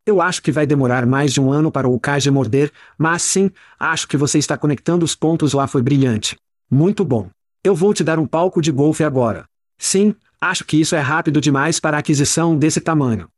[0.06, 3.50] Eu acho que vai demorar mais de um ano para o Kaji morder, mas sim,
[3.80, 6.36] acho que você está conectando os pontos lá foi brilhante.
[6.70, 7.28] Muito bom.
[7.64, 9.46] Eu vou te dar um palco de golfe agora.
[9.80, 13.30] Sim, acho que isso é rápido demais para a aquisição desse tamanho.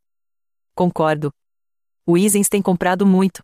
[0.75, 1.31] Concordo.
[2.05, 3.41] O Isens tem comprado muito.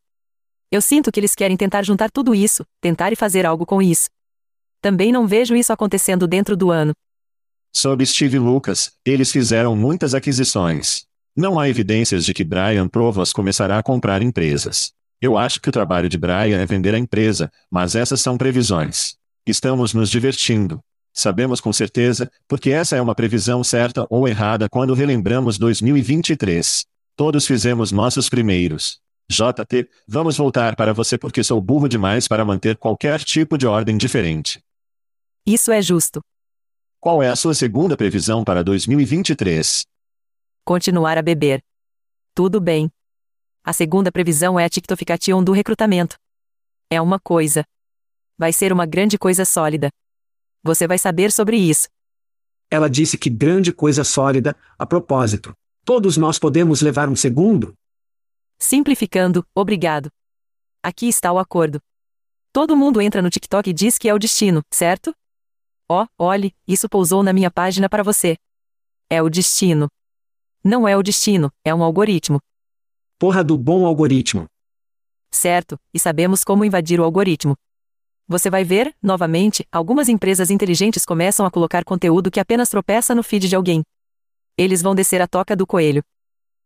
[0.71, 4.09] Eu sinto que eles querem tentar juntar tudo isso, tentar e fazer algo com isso.
[4.81, 6.93] Também não vejo isso acontecendo dentro do ano.
[7.75, 11.05] Sob Steve Lucas, eles fizeram muitas aquisições.
[11.35, 14.91] Não há evidências de que Brian Provos começará a comprar empresas.
[15.19, 19.15] Eu acho que o trabalho de Brian é vender a empresa, mas essas são previsões.
[19.47, 20.79] Estamos nos divertindo.
[21.13, 26.85] Sabemos com certeza, porque essa é uma previsão certa ou errada quando relembramos 2023.
[27.15, 28.99] Todos fizemos nossos primeiros.
[29.29, 33.95] JT, vamos voltar para você porque sou burro demais para manter qualquer tipo de ordem
[33.95, 34.59] diferente.
[35.45, 36.19] Isso é justo.
[36.99, 39.85] Qual é a sua segunda previsão para 2023?
[40.65, 41.61] Continuar a beber.
[42.33, 42.89] Tudo bem.
[43.63, 46.15] A segunda previsão é a tictofication do recrutamento.
[46.89, 47.63] É uma coisa.
[48.37, 49.89] Vai ser uma grande coisa sólida.
[50.63, 51.89] Você vai saber sobre isso.
[52.71, 55.53] Ela disse que grande coisa sólida, a propósito.
[55.85, 57.73] Todos nós podemos levar um segundo?
[58.57, 60.09] Simplificando, obrigado.
[60.81, 61.81] Aqui está o acordo.
[62.53, 65.13] Todo mundo entra no TikTok e diz que é o destino, certo?
[65.89, 68.37] Ó, oh, olhe, isso pousou na minha página para você.
[69.09, 69.87] É o destino.
[70.63, 72.39] Não é o destino, é um algoritmo.
[73.19, 74.45] Porra do bom algoritmo.
[75.29, 77.55] Certo, e sabemos como invadir o algoritmo.
[78.27, 83.21] Você vai ver, novamente, algumas empresas inteligentes começam a colocar conteúdo que apenas tropeça no
[83.21, 83.83] feed de alguém.
[84.57, 86.01] Eles vão descer a toca do coelho.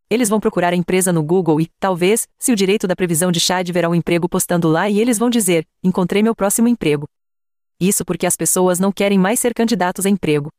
[0.09, 3.39] Eles vão procurar a empresa no Google e, talvez, se o direito da previsão de
[3.39, 7.07] Chad verá um emprego postando lá e eles vão dizer: Encontrei meu próximo emprego.
[7.79, 10.49] Isso porque as pessoas não querem mais ser candidatos a emprego.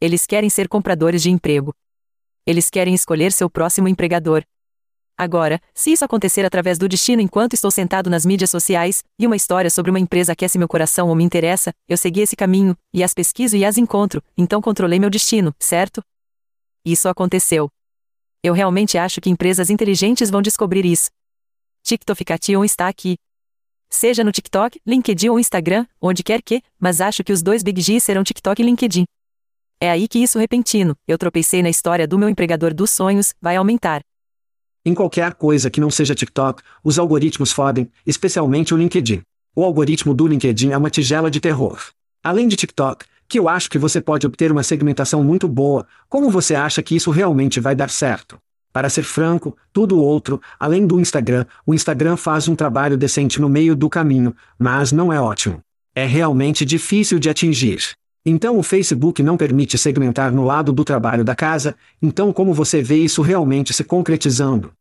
[0.00, 1.72] Eles querem ser compradores de emprego.
[2.46, 4.42] Eles querem escolher seu próximo empregador.
[5.16, 9.36] Agora, se isso acontecer através do destino enquanto estou sentado nas mídias sociais, e uma
[9.36, 13.02] história sobre uma empresa aquece meu coração ou me interessa, eu segui esse caminho, e
[13.04, 16.02] as pesquiso e as encontro, então controlei meu destino, certo?
[16.84, 17.68] Isso aconteceu.
[18.42, 21.08] Eu realmente acho que empresas inteligentes vão descobrir isso.
[21.84, 23.16] TikTofication está aqui.
[23.88, 27.80] Seja no TikTok, LinkedIn ou Instagram, onde quer que, mas acho que os dois Big
[27.80, 29.04] G serão TikTok e LinkedIn.
[29.80, 33.54] É aí que isso repentino, eu tropecei na história do meu empregador dos sonhos, vai
[33.56, 34.02] aumentar.
[34.86, 39.22] Em qualquer coisa que não seja TikTok, os algoritmos fodem, especialmente o LinkedIn.
[39.56, 41.78] O algoritmo do LinkedIn é uma tigela de terror.
[42.22, 46.28] Além de TikTok, que eu acho que você pode obter uma segmentação muito boa, como
[46.28, 48.36] você acha que isso realmente vai dar certo?
[48.74, 53.48] Para ser franco, tudo outro, além do Instagram, o Instagram faz um trabalho decente no
[53.48, 55.60] meio do caminho, mas não é ótimo.
[55.94, 57.94] É realmente difícil de atingir.
[58.26, 62.82] Então o Facebook não permite segmentar no lado do trabalho da casa, então como você
[62.82, 64.72] vê isso realmente se concretizando?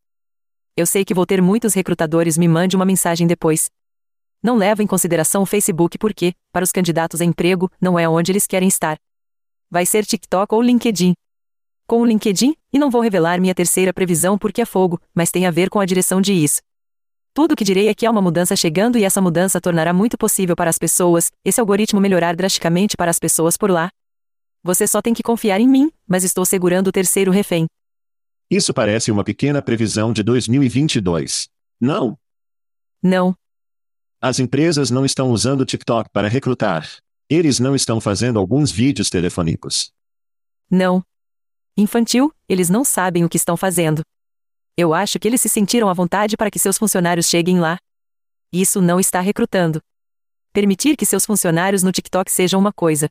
[0.75, 3.69] Eu sei que vou ter muitos recrutadores me mande uma mensagem depois,
[4.43, 8.34] não leva em consideração o Facebook porque, para os candidatos a emprego, não é onde
[8.34, 8.97] eles querem estar.
[9.71, 11.13] Vai ser TikTok ou LinkedIn.
[11.88, 15.45] Com o LinkedIn, e não vou revelar minha terceira previsão porque é fogo, mas tem
[15.45, 16.62] a ver com a direção de isso.
[17.34, 20.17] Tudo o que direi é que há uma mudança chegando e essa mudança tornará muito
[20.17, 23.89] possível para as pessoas, esse algoritmo melhorar drasticamente para as pessoas por lá.
[24.63, 27.65] Você só tem que confiar em mim, mas estou segurando o terceiro refém.
[28.50, 31.50] Isso parece uma pequena previsão de 2022.
[31.82, 32.17] Não?
[33.02, 33.36] Não,
[34.26, 36.89] as empresas não estão usando o TikTok para recrutar.
[37.30, 39.91] Eles não estão fazendo alguns vídeos telefônicos.
[40.72, 41.04] Não.
[41.76, 44.02] Infantil, eles não sabem o que estão fazendo.
[44.76, 47.78] Eu acho que eles se sentiram à vontade para que seus funcionários cheguem lá.
[48.52, 49.80] Isso não está recrutando.
[50.52, 53.08] Permitir que seus funcionários no TikTok sejam uma coisa.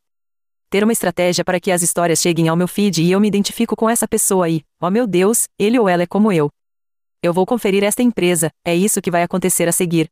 [0.68, 3.76] Ter uma estratégia para que as histórias cheguem ao meu feed e eu me identifico
[3.76, 4.62] com essa pessoa aí.
[4.80, 6.50] Oh meu Deus, ele ou ela é como eu.
[7.22, 10.08] Eu vou conferir esta empresa, é isso que vai acontecer a seguir.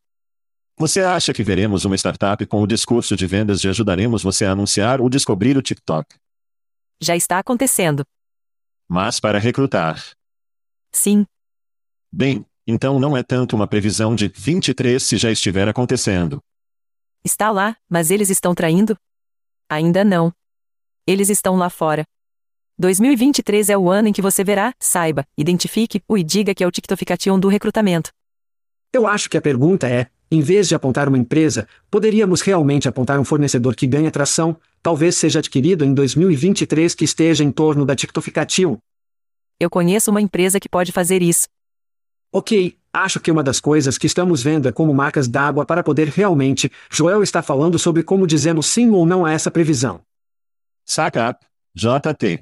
[0.78, 4.52] Você acha que veremos uma startup com o discurso de vendas de ajudaremos você a
[4.52, 6.14] anunciar ou descobrir o TikTok?
[7.00, 8.04] Já está acontecendo.
[8.88, 10.00] Mas para recrutar.
[10.92, 11.26] Sim.
[12.12, 16.42] Bem, então não é tanto uma previsão de 23 se já estiver acontecendo.
[17.24, 18.96] Está lá, mas eles estão traindo?
[19.68, 20.32] Ainda não.
[21.06, 22.04] Eles estão lá fora.
[22.78, 26.66] 2023 é o ano em que você verá, saiba, identifique o e diga que é
[26.66, 28.10] o TikTofication do recrutamento.
[28.92, 33.20] Eu acho que a pergunta é: em vez de apontar uma empresa, poderíamos realmente apontar
[33.20, 37.94] um fornecedor que ganha tração, talvez seja adquirido em 2023 que esteja em torno da
[37.94, 38.78] TikTofication.
[39.60, 41.46] Eu conheço uma empresa que pode fazer isso.
[42.32, 46.08] Ok, acho que uma das coisas que estamos vendo é como marcas d'água para poder
[46.08, 46.70] realmente.
[46.88, 50.00] Joel está falando sobre como dizemos sim ou não a essa previsão.
[50.84, 51.36] Saca,
[51.74, 52.40] JT.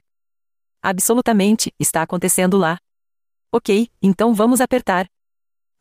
[0.83, 2.79] Absolutamente, está acontecendo lá.
[3.53, 5.09] Ok, então vamos apertar.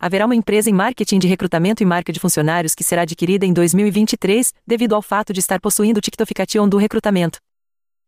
[0.00, 3.52] Haverá uma empresa em marketing de recrutamento e marca de funcionários que será adquirida em
[3.52, 7.38] 2023, devido ao fato de estar possuindo o Tictofication do recrutamento.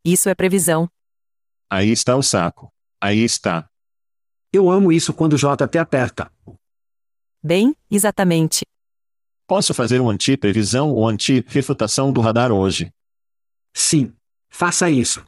[0.04, 0.88] Isso é previsão.
[1.68, 2.72] Aí está o saco.
[3.00, 3.69] Aí está.
[4.52, 6.30] Eu amo isso quando J te aperta.
[7.42, 8.62] Bem, exatamente.
[9.46, 12.90] Posso fazer uma anti-previsão ou anti-refutação do radar hoje.
[13.72, 14.12] Sim.
[14.48, 15.24] Faça isso.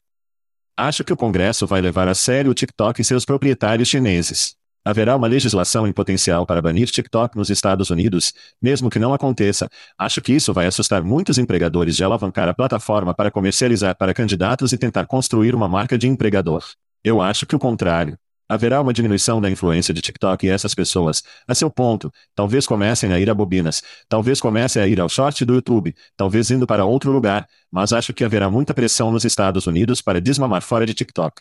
[0.77, 4.55] Acho que o Congresso vai levar a sério o TikTok e seus proprietários chineses.
[4.85, 9.69] Haverá uma legislação em potencial para banir TikTok nos Estados Unidos, mesmo que não aconteça.
[9.97, 14.73] Acho que isso vai assustar muitos empregadores de alavancar a plataforma para comercializar para candidatos
[14.73, 16.65] e tentar construir uma marca de empregador.
[17.05, 18.19] Eu acho que o contrário.
[18.53, 23.11] Haverá uma diminuição da influência de TikTok e essas pessoas, a seu ponto, talvez comecem
[23.11, 26.85] a ir a bobinas, talvez comecem a ir ao short do YouTube, talvez indo para
[26.85, 30.93] outro lugar, mas acho que haverá muita pressão nos Estados Unidos para desmamar fora de
[30.93, 31.41] TikTok.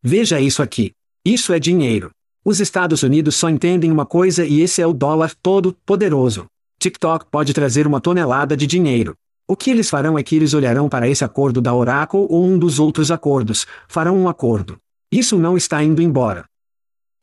[0.00, 0.92] Veja isso aqui.
[1.24, 2.12] Isso é dinheiro.
[2.44, 6.46] Os Estados Unidos só entendem uma coisa e esse é o dólar todo poderoso.
[6.78, 9.16] TikTok pode trazer uma tonelada de dinheiro.
[9.48, 12.56] O que eles farão é que eles olharão para esse acordo da Oracle ou um
[12.56, 14.78] dos outros acordos, farão um acordo.
[15.12, 16.44] Isso não está indo embora.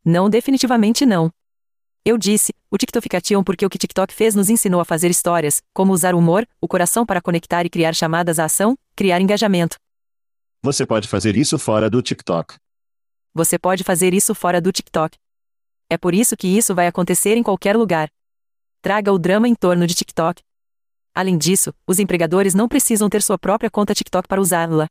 [0.03, 1.31] Não, definitivamente não.
[2.03, 5.93] Eu disse, o TikToficatiam porque o que TikTok fez nos ensinou a fazer histórias, como
[5.93, 9.77] usar o humor, o coração para conectar e criar chamadas à ação, criar engajamento.
[10.61, 12.55] Você pode fazer isso fora do TikTok.
[13.33, 15.17] Você pode fazer isso fora do TikTok.
[15.89, 18.09] É por isso que isso vai acontecer em qualquer lugar.
[18.81, 20.41] Traga o drama em torno de TikTok.
[21.15, 24.87] Além disso, os empregadores não precisam ter sua própria conta TikTok para usá-la.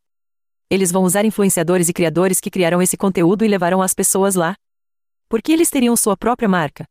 [0.69, 4.57] Eles vão usar influenciadores e criadores que criarão esse conteúdo e levarão as pessoas lá.
[5.29, 6.85] Por que eles teriam sua própria marca?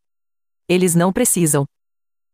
[0.67, 1.65] Eles não precisam.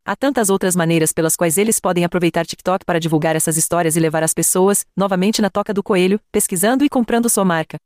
[0.05, 3.99] Há tantas outras maneiras pelas quais eles podem aproveitar TikTok para divulgar essas histórias e
[3.99, 7.77] levar as pessoas, novamente na toca do coelho, pesquisando e comprando sua marca.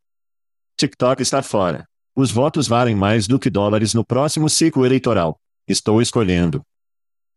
[0.77, 1.85] TikTok está fora.
[2.13, 5.37] Os votos valem mais do que dólares no próximo ciclo eleitoral.
[5.67, 6.61] Estou escolhendo.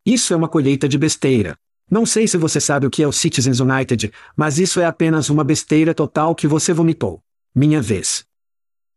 [0.04, 1.56] Isso é uma colheita de besteira.
[1.90, 5.30] Não sei se você sabe o que é o Citizens United, mas isso é apenas
[5.30, 7.22] uma besteira total que você vomitou.
[7.54, 8.26] Minha vez.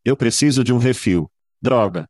[0.04, 1.30] Eu preciso de um refil.
[1.62, 2.06] Droga.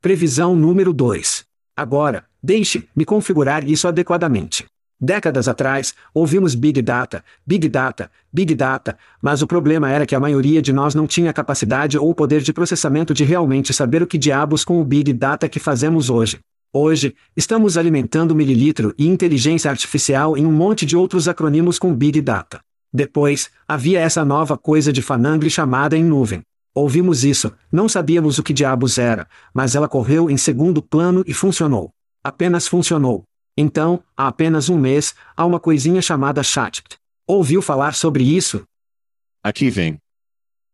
[0.00, 1.44] Previsão número 2.
[1.76, 4.64] Agora, deixe-me configurar isso adequadamente.
[4.98, 10.20] Décadas atrás, ouvimos Big Data, Big Data, Big Data, mas o problema era que a
[10.20, 14.16] maioria de nós não tinha capacidade ou poder de processamento de realmente saber o que
[14.16, 16.38] diabos com o Big Data que fazemos hoje.
[16.78, 22.20] Hoje, estamos alimentando mililitro e inteligência artificial em um monte de outros acrônimos com Big
[22.20, 22.60] Data.
[22.92, 26.42] Depois, havia essa nova coisa de fanangle chamada em nuvem.
[26.74, 31.32] Ouvimos isso, não sabíamos o que diabos era, mas ela correu em segundo plano e
[31.32, 31.88] funcionou.
[32.22, 33.24] Apenas funcionou.
[33.56, 36.82] Então, há apenas um mês, há uma coisinha chamada chat.
[37.26, 38.64] Ouviu falar sobre isso?
[39.42, 39.96] Aqui vem.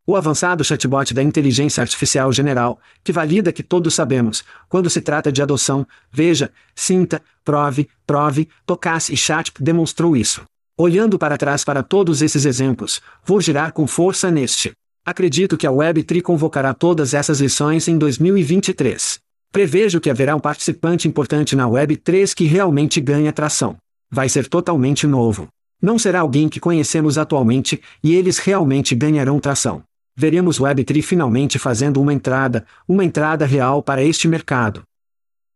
[0.04, 5.30] O avançado chatbot da inteligência artificial general, que valida que todos sabemos, quando se trata
[5.30, 10.42] de adoção, veja, sinta, prove, prove, tocasse e chat demonstrou isso.
[10.76, 14.72] Olhando para trás para todos esses exemplos, vou girar com força neste.
[15.06, 19.20] Acredito que a Web3 convocará todas essas lições em 2023.
[19.52, 23.76] Prevejo que haverá um participante importante na Web3 que realmente ganha tração.
[24.10, 25.46] Vai ser totalmente novo.
[25.80, 29.84] Não será alguém que conhecemos atualmente, e eles realmente ganharão tração.
[30.14, 34.82] Veremos Web3 finalmente fazendo uma entrada, uma entrada real para este mercado.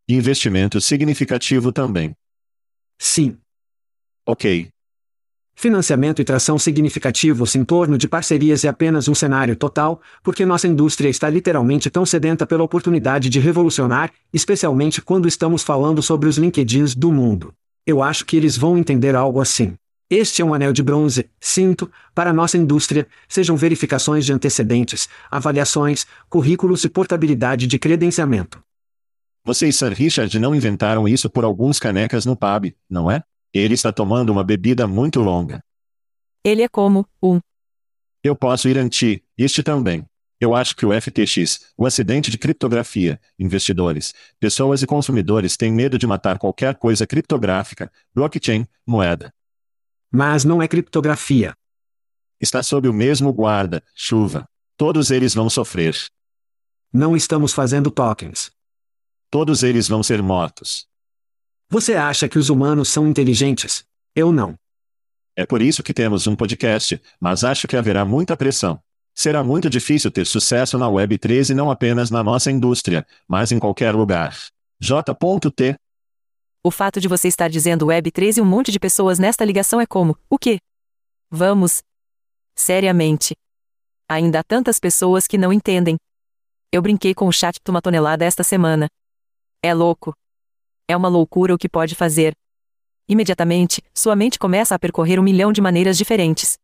[0.09, 2.15] Investimento significativo também.
[2.99, 3.37] Sim.
[4.27, 4.71] Ok,
[5.59, 10.69] Financiamento e tração significativos em torno de parcerias é apenas um cenário total, porque nossa
[10.69, 16.37] indústria está literalmente tão sedenta pela oportunidade de revolucionar, especialmente quando estamos falando sobre os
[16.37, 17.55] LinkedIns do mundo.
[17.87, 19.73] Eu acho que eles vão entender algo assim.
[20.09, 26.07] Este é um anel de bronze, sinto, para nossa indústria, sejam verificações de antecedentes, avaliações,
[26.29, 28.63] currículos e portabilidade de credenciamento.
[29.45, 33.21] Você e Sir Richard não inventaram isso por alguns canecas no pub, não é?
[33.53, 35.61] Ele está tomando uma bebida muito longa.
[36.45, 37.41] Ele é como, um.
[38.23, 40.05] Eu posso ir anti, este também.
[40.41, 45.99] Eu acho que o FTX, o acidente de criptografia, investidores, pessoas e consumidores têm medo
[45.99, 49.33] de matar qualquer coisa criptográfica, blockchain, moeda.
[50.19, 51.55] Mas não é criptografia.
[52.41, 54.49] Está sob o mesmo guarda, chuva.
[54.75, 55.95] Todos eles vão sofrer.
[56.91, 58.51] Não estamos fazendo tokens.
[59.31, 60.87] Todos eles vão ser mortos.
[61.69, 63.85] Você acha que os humanos são inteligentes?
[64.15, 64.59] Eu não.
[65.37, 68.81] É por isso que temos um podcast, mas acho que haverá muita pressão.
[69.15, 73.59] Será muito difícil ter sucesso na Web3 e não apenas na nossa indústria, mas em
[73.59, 74.35] qualquer lugar.
[74.81, 75.77] J.T.
[76.67, 79.87] O fato de você estar dizendo Web3 e um monte de pessoas nesta ligação é
[79.87, 80.59] como, o quê?
[81.31, 81.81] Vamos.
[82.57, 83.37] Seriamente.
[84.09, 85.95] Ainda há tantas pessoas que não entendem.
[86.73, 88.89] Eu brinquei com o chat de uma tonelada esta semana.
[89.63, 90.13] É louco.
[90.89, 92.33] É uma loucura o que pode fazer.
[93.09, 96.59] Imediatamente, sua mente começa a percorrer um milhão de maneiras diferentes.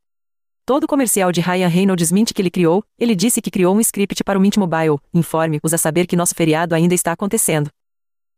[0.66, 4.24] Todo comercial de Ryan Reynolds Mint que ele criou, ele disse que criou um script
[4.24, 4.98] para o Mint Mobile.
[5.14, 7.70] Informe-os a saber que nosso feriado ainda está acontecendo.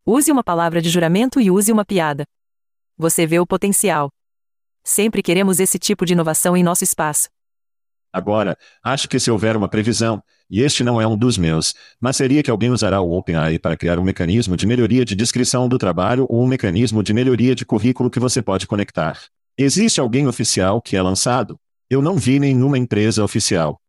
[0.07, 2.27] Use uma palavra de juramento e use uma piada.
[2.99, 4.11] Você vê o potencial.
[4.85, 7.31] Sempre queremos esse tipo de inovação em nosso espaço.
[8.13, 12.19] Agora, acho que se houver uma previsão, e este não é um dos meus, mas
[12.19, 15.79] seria que alguém usará o OpenAI para criar um mecanismo de melhoria de descrição do
[15.79, 19.19] trabalho ou um mecanismo de melhoria de currículo que você pode conectar.
[19.57, 21.59] Existe alguém oficial que é lançado?
[21.89, 23.81] Eu não vi nenhuma empresa oficial.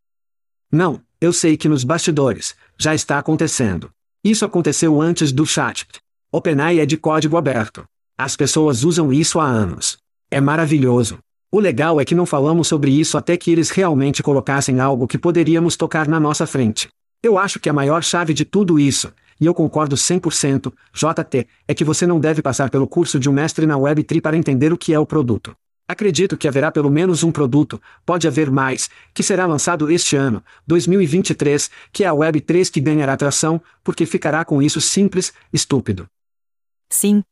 [0.72, 3.92] Não, eu sei que nos bastidores, já está acontecendo.
[4.24, 5.86] Isso aconteceu antes do chat.
[6.32, 7.86] OpenAI é de código aberto.
[8.18, 9.98] As pessoas usam isso há anos.
[10.30, 11.20] É maravilhoso.
[11.52, 15.18] O legal é que não falamos sobre isso até que eles realmente colocassem algo que
[15.18, 16.90] poderíamos tocar na nossa frente.
[17.24, 21.74] Eu acho que a maior chave de tudo isso, e eu concordo 100%, JT, é
[21.74, 24.78] que você não deve passar pelo curso de um mestre na Web3 para entender o
[24.78, 25.56] que é o produto.
[25.88, 30.44] Acredito que haverá pelo menos um produto, pode haver mais, que será lançado este ano,
[30.66, 36.08] 2023, que é a Web3 que ganhará tração, porque ficará com isso simples, estúpido.
[36.90, 37.24] Sim.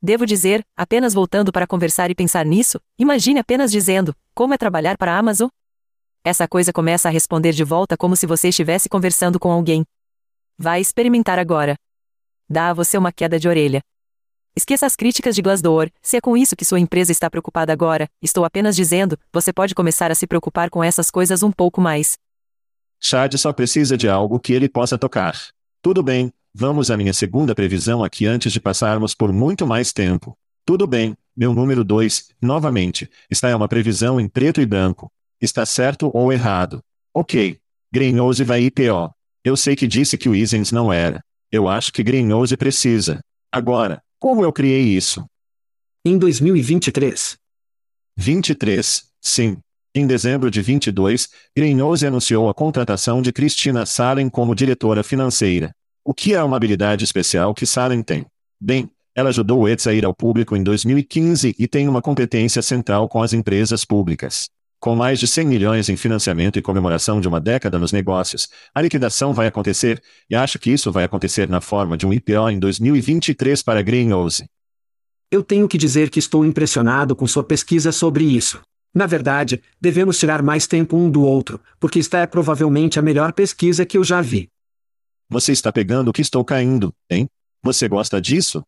[0.00, 4.96] Devo dizer, apenas voltando para conversar e pensar nisso, imagine apenas dizendo: como é trabalhar
[4.96, 5.48] para a Amazon?
[6.24, 9.84] Essa coisa começa a responder de volta como se você estivesse conversando com alguém.
[10.56, 11.74] Vai experimentar agora.
[12.48, 13.80] Dá a você uma queda de orelha.
[14.56, 18.08] Esqueça as críticas de Glassdoor, se é com isso que sua empresa está preocupada agora,
[18.20, 22.18] estou apenas dizendo, você pode começar a se preocupar com essas coisas um pouco mais.
[22.98, 25.36] Chad só precisa de algo que ele possa tocar.
[25.80, 30.36] Tudo bem, vamos à minha segunda previsão aqui antes de passarmos por muito mais tempo.
[30.66, 35.10] Tudo bem, meu número 2, novamente, está é uma previsão em preto e branco.
[35.40, 36.82] Está certo ou errado?
[37.14, 37.58] Ok.
[37.92, 39.14] Greenhouse vai IPO.
[39.44, 41.24] Eu sei que disse que o Isens não era.
[41.50, 43.20] Eu acho que Greenhouse precisa.
[43.50, 45.24] Agora, como eu criei isso?
[46.04, 47.38] Em 2023.
[48.18, 49.56] 23, sim.
[49.94, 55.74] Em dezembro de 22, Greenhouse anunciou a contratação de Cristina Salen como diretora financeira.
[56.04, 58.26] O que é uma habilidade especial que Salen tem?
[58.60, 62.60] Bem, ela ajudou o ETS a ir ao público em 2015 e tem uma competência
[62.60, 64.50] central com as empresas públicas.
[64.80, 68.80] Com mais de 100 milhões em financiamento e comemoração de uma década nos negócios, a
[68.80, 72.58] liquidação vai acontecer, e acho que isso vai acontecer na forma de um IPO em
[72.58, 74.46] 2023 para Greenhouse.
[75.30, 78.58] Eu tenho que dizer que estou impressionado com sua pesquisa sobre isso.
[78.94, 83.34] Na verdade, devemos tirar mais tempo um do outro, porque esta é provavelmente a melhor
[83.34, 84.48] pesquisa que eu já vi.
[85.28, 87.28] Você está pegando o que estou caindo, hein?
[87.62, 88.62] Você gosta disso?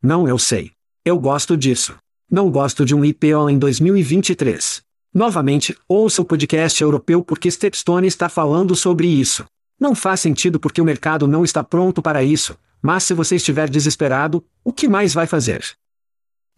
[0.00, 0.70] Não, eu sei.
[1.04, 1.96] Eu gosto disso.
[2.30, 4.84] Não gosto de um IPO em 2023.
[5.14, 9.44] Novamente, ouça o podcast europeu porque Stepstone está falando sobre isso.
[9.78, 13.70] Não faz sentido porque o mercado não está pronto para isso, mas se você estiver
[13.70, 15.64] desesperado, o que mais vai fazer?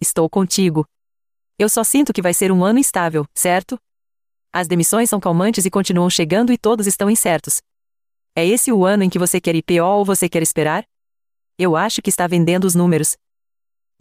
[0.01, 0.87] Estou contigo.
[1.59, 3.79] Eu só sinto que vai ser um ano instável, certo?
[4.51, 7.61] As demissões são calmantes e continuam chegando e todos estão incertos.
[8.35, 10.83] É esse o ano em que você quer IPO ou você quer esperar?
[11.59, 13.19] Eu acho que está vendendo os números.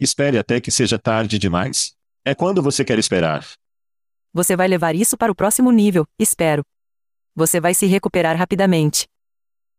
[0.00, 1.94] Espere até que seja tarde demais.
[2.24, 3.46] É quando você quer esperar.
[4.36, 6.62] Você vai levar isso para o próximo nível, espero.
[7.34, 9.06] Você vai se recuperar rapidamente.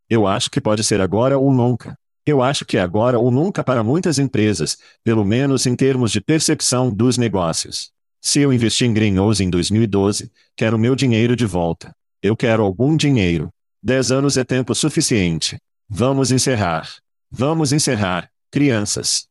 [0.09, 1.95] Eu acho que pode ser agora ou nunca.
[2.25, 6.19] Eu acho que é agora ou nunca para muitas empresas, pelo menos em termos de
[6.19, 7.91] percepção dos negócios.
[8.19, 11.95] Se eu investi em Greenhouse em 2012, quero meu dinheiro de volta.
[12.19, 13.49] Eu quero algum dinheiro.
[13.79, 15.59] Dez anos é tempo suficiente.
[15.87, 16.95] Vamos encerrar.
[17.29, 19.27] Vamos encerrar, crianças.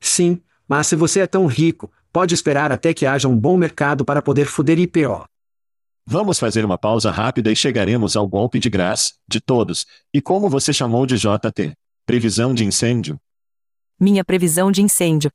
[0.00, 4.04] Sim, mas se você é tão rico, pode esperar até que haja um bom mercado
[4.04, 5.24] para poder foder IPO.
[6.06, 10.48] Vamos fazer uma pausa rápida e chegaremos ao golpe de graça, de todos, e como
[10.48, 11.74] você chamou de JT?
[12.04, 13.20] Previsão de incêndio?
[13.98, 15.30] Minha previsão de incêndio.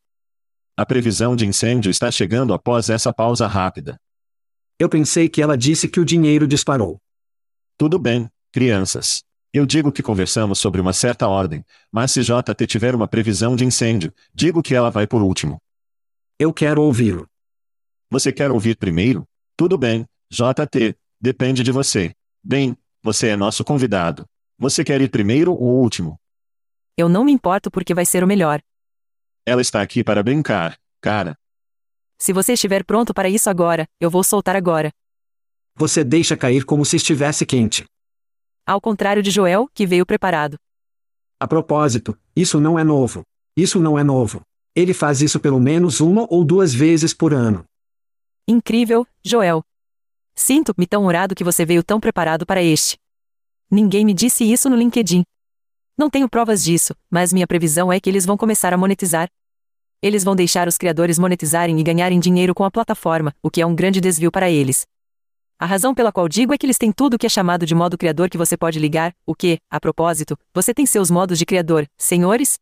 [0.76, 3.98] A previsão de incêndio está chegando após essa pausa rápida.
[4.78, 7.00] Eu pensei que ela disse que o dinheiro disparou.
[7.78, 9.24] Tudo bem, crianças.
[9.54, 13.64] Eu digo que conversamos sobre uma certa ordem, mas se JT tiver uma previsão de
[13.64, 15.62] incêndio, digo que ela vai por último.
[16.38, 17.30] Eu quero ouvi-lo.
[18.12, 19.26] Você quer ouvir primeiro?
[19.56, 22.14] Tudo bem, JT, depende de você.
[22.44, 24.26] Bem, você é nosso convidado.
[24.58, 26.20] Você quer ir primeiro ou último?
[26.98, 28.62] Eu não me importo porque vai ser o melhor.
[29.46, 31.38] Ela está aqui para brincar, cara.
[32.20, 34.92] Se você estiver pronto para isso agora, eu vou soltar agora.
[35.76, 37.86] Você deixa cair como se estivesse quente.
[38.66, 40.58] Ao contrário de Joel, que veio preparado.
[41.40, 43.24] A propósito, isso não é novo.
[43.56, 44.42] Isso não é novo.
[44.76, 47.64] Ele faz isso pelo menos uma ou duas vezes por ano.
[48.46, 49.64] Incrível, Joel.
[50.36, 52.98] Sinto-me tão honrado que você veio tão preparado para este.
[53.72, 55.24] Ninguém me disse isso no LinkedIn.
[55.98, 59.30] Não tenho provas disso, mas minha previsão é que eles vão começar a monetizar.
[60.02, 63.66] Eles vão deixar os criadores monetizarem e ganharem dinheiro com a plataforma, o que é
[63.66, 64.86] um grande desvio para eles.
[65.58, 67.74] A razão pela qual digo é que eles têm tudo o que é chamado de
[67.74, 71.46] modo criador que você pode ligar, o que, a propósito, você tem seus modos de
[71.46, 72.60] criador, senhores?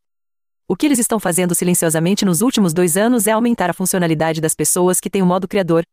[0.66, 4.56] O que eles estão fazendo silenciosamente nos últimos dois anos é aumentar a funcionalidade das
[4.56, 5.84] pessoas que têm o modo criador.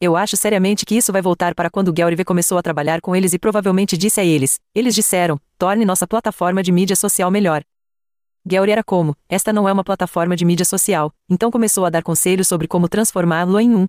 [0.00, 3.32] Eu acho seriamente que isso vai voltar para quando Gelrive começou a trabalhar com eles
[3.32, 7.64] e provavelmente disse a eles: eles disseram, torne nossa plataforma de mídia social melhor.
[8.48, 12.04] Gelry era como, esta não é uma plataforma de mídia social, então começou a dar
[12.04, 13.86] conselhos sobre como transformá-lo em um.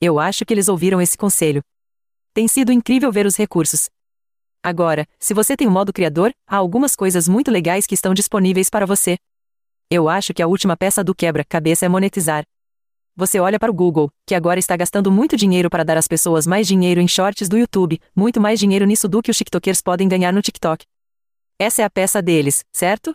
[0.00, 1.62] Eu acho que eles ouviram esse conselho.
[2.34, 3.88] Tem sido incrível ver os recursos.
[4.60, 8.68] Agora, se você tem um modo criador, há algumas coisas muito legais que estão disponíveis
[8.68, 9.16] para você.
[9.88, 12.44] Eu acho que a última peça do quebra-cabeça é monetizar.
[13.14, 16.44] Você olha para o Google, que agora está gastando muito dinheiro para dar às pessoas
[16.44, 20.08] mais dinheiro em shorts do YouTube, muito mais dinheiro nisso do que os TikTokers podem
[20.08, 20.84] ganhar no TikTok.
[21.56, 23.14] Essa é a peça deles, certo?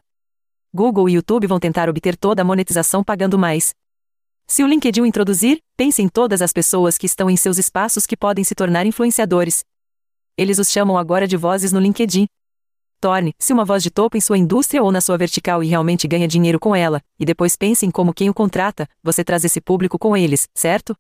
[0.74, 3.76] Google e YouTube vão tentar obter toda a monetização pagando mais.
[4.48, 8.16] Se o LinkedIn introduzir, pense em todas as pessoas que estão em seus espaços que
[8.16, 9.66] podem se tornar influenciadores.
[10.38, 12.28] Eles os chamam agora de vozes no LinkedIn.
[13.02, 16.28] Torne-se uma voz de topo em sua indústria ou na sua vertical e realmente ganha
[16.28, 19.98] dinheiro com ela, e depois pense em como quem o contrata, você traz esse público
[19.98, 20.96] com eles, certo?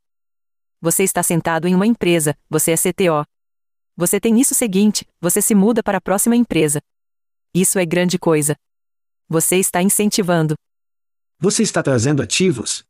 [0.81, 3.23] Você está sentado em uma empresa, você é CTO.
[3.95, 6.81] Você tem isso seguinte, você se muda para a próxima empresa.
[7.53, 8.55] Isso é grande coisa.
[9.29, 10.55] Você está incentivando.
[11.37, 12.83] Você está trazendo ativos?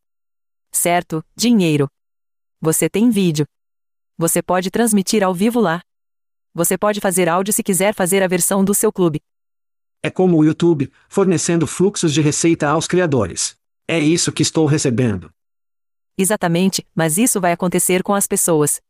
[0.71, 1.89] Certo, dinheiro.
[2.61, 3.45] Você tem vídeo.
[4.17, 5.81] Você pode transmitir ao vivo lá.
[6.53, 9.21] Você pode fazer áudio se quiser fazer a versão do seu clube.
[10.03, 13.55] É como o YouTube, fornecendo fluxos de receita aos criadores.
[13.87, 15.31] É isso que estou recebendo.
[16.17, 18.81] Exatamente, mas isso vai acontecer com as pessoas.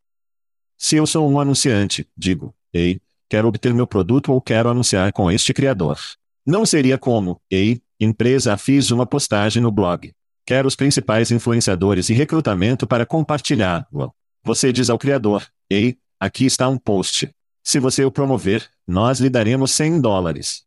[0.76, 5.30] Se eu sou um anunciante, digo, ei, quero obter meu produto ou quero anunciar com
[5.30, 5.98] este criador.
[6.44, 10.12] Não seria como, ei, empresa, fiz uma postagem no blog.
[10.44, 14.12] Quero os principais influenciadores e recrutamento para compartilhá-lo.
[14.42, 17.32] Você diz ao criador: Ei, aqui está um post.
[17.62, 20.64] Se você o promover, nós lhe daremos 100 dólares.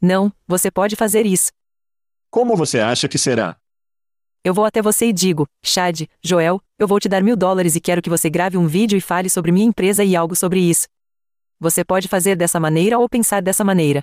[0.00, 1.50] Não, você pode fazer isso.
[2.30, 3.56] Como você acha que será?
[4.44, 7.80] Eu vou até você e digo: Chad, Joel, eu vou te dar mil dólares e
[7.80, 10.86] quero que você grave um vídeo e fale sobre minha empresa e algo sobre isso.
[11.58, 14.02] Você pode fazer dessa maneira ou pensar dessa maneira.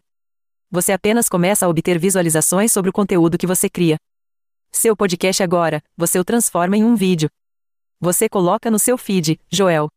[0.70, 3.98] Você apenas começa a obter visualizações sobre o conteúdo que você cria.
[4.72, 7.30] Seu podcast agora, você o transforma em um vídeo.
[8.00, 9.88] Você coloca no seu feed, Joel.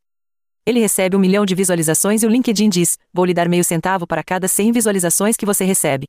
[0.67, 4.07] Ele recebe um milhão de visualizações e o LinkedIn diz: Vou lhe dar meio centavo
[4.07, 6.07] para cada 100 visualizações que você recebe.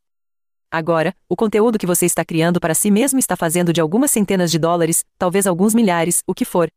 [0.69, 4.49] Agora, o conteúdo que você está criando para si mesmo está fazendo de algumas centenas
[4.49, 6.69] de dólares, talvez alguns milhares, o que for.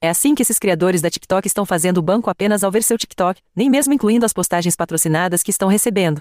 [0.00, 2.96] É assim que esses criadores da TikTok estão fazendo o banco apenas ao ver seu
[2.96, 6.20] TikTok, nem mesmo incluindo as postagens patrocinadas que estão recebendo.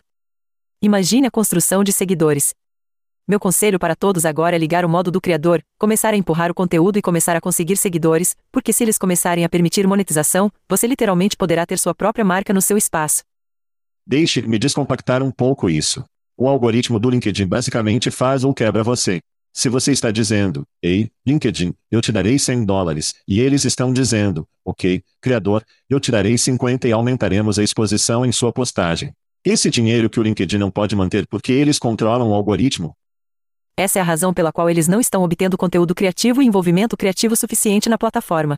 [0.81, 2.53] Imagine a construção de seguidores.
[3.29, 6.53] Meu conselho para todos agora é ligar o modo do criador, começar a empurrar o
[6.53, 11.35] conteúdo e começar a conseguir seguidores, porque se eles começarem a permitir monetização, você literalmente
[11.35, 13.23] poderá ter sua própria marca no seu espaço.
[14.07, 16.05] Deixe-me descompactar um pouco isso.
[16.37, 19.19] O algoritmo do LinkedIn basicamente faz ou quebra você.
[19.53, 24.47] Se você está dizendo, ei, LinkedIn, eu te darei 100 dólares, e eles estão dizendo,
[24.63, 29.11] ok, criador, eu te darei 50 e aumentaremos a exposição em sua postagem.
[29.43, 32.95] Esse dinheiro que o LinkedIn não pode manter porque eles controlam o algoritmo,
[33.79, 37.35] essa é a razão pela qual eles não estão obtendo conteúdo criativo e envolvimento criativo
[37.35, 38.55] suficiente na plataforma.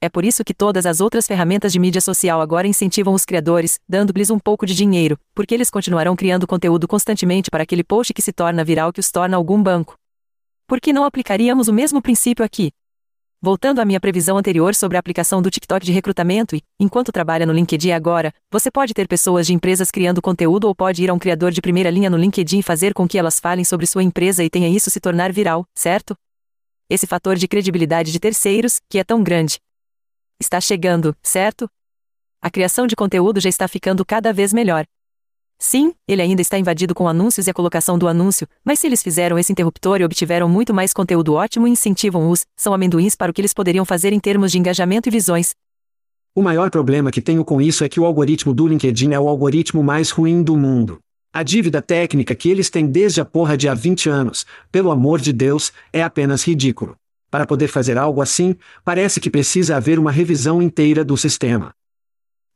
[0.00, 3.78] É por isso que todas as outras ferramentas de mídia social agora incentivam os criadores,
[3.86, 8.22] dando-lhes um pouco de dinheiro, porque eles continuarão criando conteúdo constantemente para aquele post que
[8.22, 9.96] se torna viral que os torna algum banco.
[10.66, 12.70] Por que não aplicaríamos o mesmo princípio aqui?
[13.40, 17.46] Voltando à minha previsão anterior sobre a aplicação do TikTok de recrutamento e, enquanto trabalha
[17.46, 21.14] no LinkedIn agora, você pode ter pessoas de empresas criando conteúdo ou pode ir a
[21.14, 24.02] um criador de primeira linha no LinkedIn e fazer com que elas falem sobre sua
[24.02, 26.16] empresa e tenha isso se tornar viral, certo?
[26.90, 29.60] Esse fator de credibilidade de terceiros, que é tão grande.
[30.40, 31.70] Está chegando, certo?
[32.42, 34.84] A criação de conteúdo já está ficando cada vez melhor.
[35.60, 39.02] Sim, ele ainda está invadido com anúncios e a colocação do anúncio, mas se eles
[39.02, 43.34] fizeram esse interruptor e obtiveram muito mais conteúdo ótimo e incentivam-os, são amendoins para o
[43.34, 45.56] que eles poderiam fazer em termos de engajamento e visões.
[46.32, 49.28] O maior problema que tenho com isso é que o algoritmo do LinkedIn é o
[49.28, 51.00] algoritmo mais ruim do mundo.
[51.32, 55.20] A dívida técnica que eles têm desde a porra de há 20 anos, pelo amor
[55.20, 56.94] de Deus, é apenas ridículo.
[57.28, 58.54] Para poder fazer algo assim,
[58.84, 61.74] parece que precisa haver uma revisão inteira do sistema.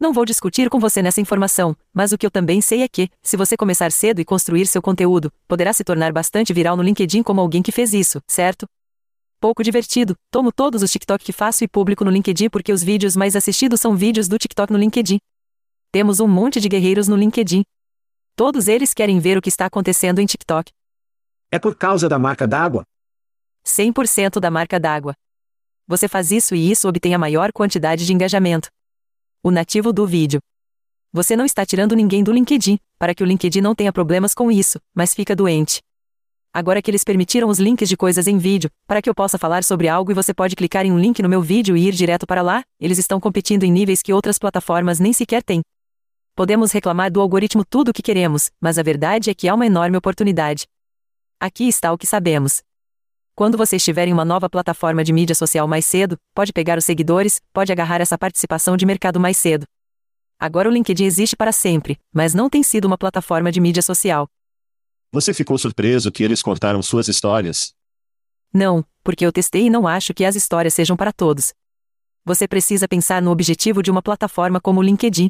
[0.02, 3.08] Não vou discutir com você nessa informação, mas o que eu também sei é que,
[3.22, 7.22] se você começar cedo e construir seu conteúdo, poderá se tornar bastante viral no LinkedIn
[7.22, 8.66] como alguém que fez isso, certo?
[9.38, 13.14] Pouco divertido, tomo todos os TikTok que faço e publico no LinkedIn porque os vídeos
[13.14, 15.18] mais assistidos são vídeos do TikTok no LinkedIn.
[15.92, 17.62] Temos um monte de guerreiros no LinkedIn.
[18.34, 20.72] Todos eles querem ver o que está acontecendo em TikTok.
[21.48, 22.82] É por causa da marca d'água?
[23.64, 25.14] 100% da marca d'água.
[25.86, 28.68] Você faz isso e isso obtém a maior quantidade de engajamento.
[29.44, 30.38] O nativo do vídeo.
[31.12, 34.52] Você não está tirando ninguém do LinkedIn, para que o LinkedIn não tenha problemas com
[34.52, 35.80] isso, mas fica doente.
[36.54, 39.64] Agora que eles permitiram os links de coisas em vídeo, para que eu possa falar
[39.64, 42.24] sobre algo e você pode clicar em um link no meu vídeo e ir direto
[42.24, 45.60] para lá, eles estão competindo em níveis que outras plataformas nem sequer têm.
[46.36, 49.66] Podemos reclamar do algoritmo tudo o que queremos, mas a verdade é que há uma
[49.66, 50.66] enorme oportunidade.
[51.40, 52.62] Aqui está o que sabemos.
[53.42, 56.84] Quando você estiver em uma nova plataforma de mídia social mais cedo, pode pegar os
[56.84, 59.66] seguidores, pode agarrar essa participação de mercado mais cedo.
[60.38, 64.28] Agora o LinkedIn existe para sempre, mas não tem sido uma plataforma de mídia social.
[65.10, 67.74] Você ficou surpreso que eles cortaram suas histórias?
[68.54, 71.52] Não, porque eu testei e não acho que as histórias sejam para todos.
[72.24, 75.28] Você precisa pensar no objetivo de uma plataforma como o LinkedIn.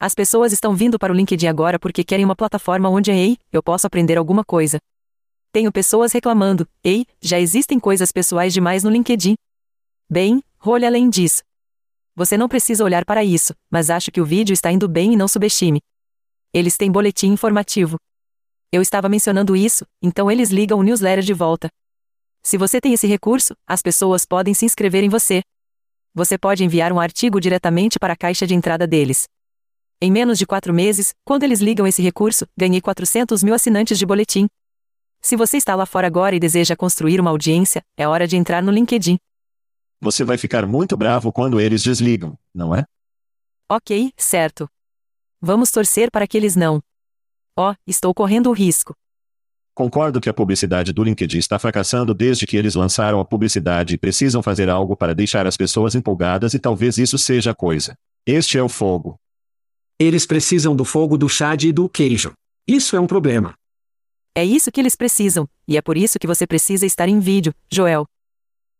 [0.00, 3.62] As pessoas estão vindo para o LinkedIn agora porque querem uma plataforma onde, ei, eu
[3.62, 4.80] posso aprender alguma coisa.
[5.50, 9.34] Tenho pessoas reclamando, ei, já existem coisas pessoais demais no LinkedIn.
[10.08, 11.42] Bem, role além disso.
[12.14, 15.16] Você não precisa olhar para isso, mas acho que o vídeo está indo bem e
[15.16, 15.80] não subestime.
[16.52, 17.96] Eles têm boletim informativo.
[18.70, 21.68] Eu estava mencionando isso, então eles ligam o newsletter de volta.
[22.42, 25.42] Se você tem esse recurso, as pessoas podem se inscrever em você.
[26.14, 29.26] Você pode enviar um artigo diretamente para a caixa de entrada deles.
[30.00, 34.04] Em menos de quatro meses, quando eles ligam esse recurso, ganhei 400 mil assinantes de
[34.04, 34.46] boletim.
[35.20, 38.62] Se você está lá fora agora e deseja construir uma audiência, é hora de entrar
[38.62, 39.18] no LinkedIn.
[40.00, 42.84] Você vai ficar muito bravo quando eles desligam, não é?
[43.70, 44.68] Ok, certo.
[45.40, 46.80] Vamos torcer para que eles não.
[47.56, 48.94] Oh, estou correndo o risco.
[49.74, 53.98] Concordo que a publicidade do LinkedIn está fracassando desde que eles lançaram a publicidade e
[53.98, 57.96] precisam fazer algo para deixar as pessoas empolgadas e talvez isso seja a coisa.
[58.26, 59.16] Este é o fogo.
[59.98, 62.32] Eles precisam do fogo do chá e do queijo.
[62.66, 63.54] Isso é um problema.
[64.38, 67.52] É isso que eles precisam, e é por isso que você precisa estar em vídeo,
[67.68, 68.06] Joel.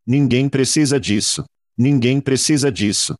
[0.07, 1.45] Ninguém precisa disso.
[1.77, 3.17] Ninguém precisa disso.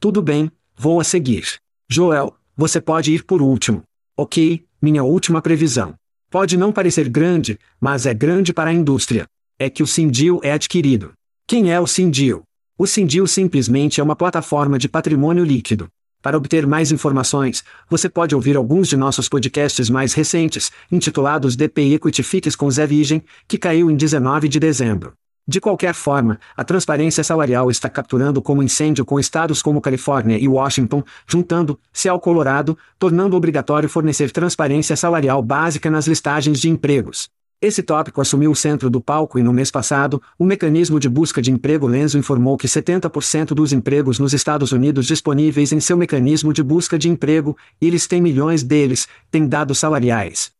[0.00, 1.60] Tudo bem, vou a seguir.
[1.86, 3.82] Joel, você pode ir por último.
[4.16, 5.94] Ok, minha última previsão.
[6.30, 9.26] Pode não parecer grande, mas é grande para a indústria.
[9.58, 11.12] É que o Sindil é adquirido.
[11.46, 12.42] Quem é o Sindil?
[12.78, 15.90] O Sindil simplesmente é uma plataforma de patrimônio líquido.
[16.22, 21.94] Para obter mais informações, você pode ouvir alguns de nossos podcasts mais recentes, intitulados DP
[21.94, 25.14] Equity Fix com Zé Vigem, que caiu em 19 de dezembro.
[25.48, 30.46] De qualquer forma, a transparência salarial está capturando como incêndio com estados como Califórnia e
[30.46, 37.30] Washington, juntando-se ao Colorado, tornando obrigatório fornecer transparência salarial básica nas listagens de empregos.
[37.62, 41.42] Esse tópico assumiu o centro do palco e no mês passado, o mecanismo de busca
[41.42, 46.54] de emprego Lenzo informou que 70% dos empregos nos Estados Unidos disponíveis em seu mecanismo
[46.54, 50.50] de busca de emprego, e eles têm milhões deles, têm dados salariais.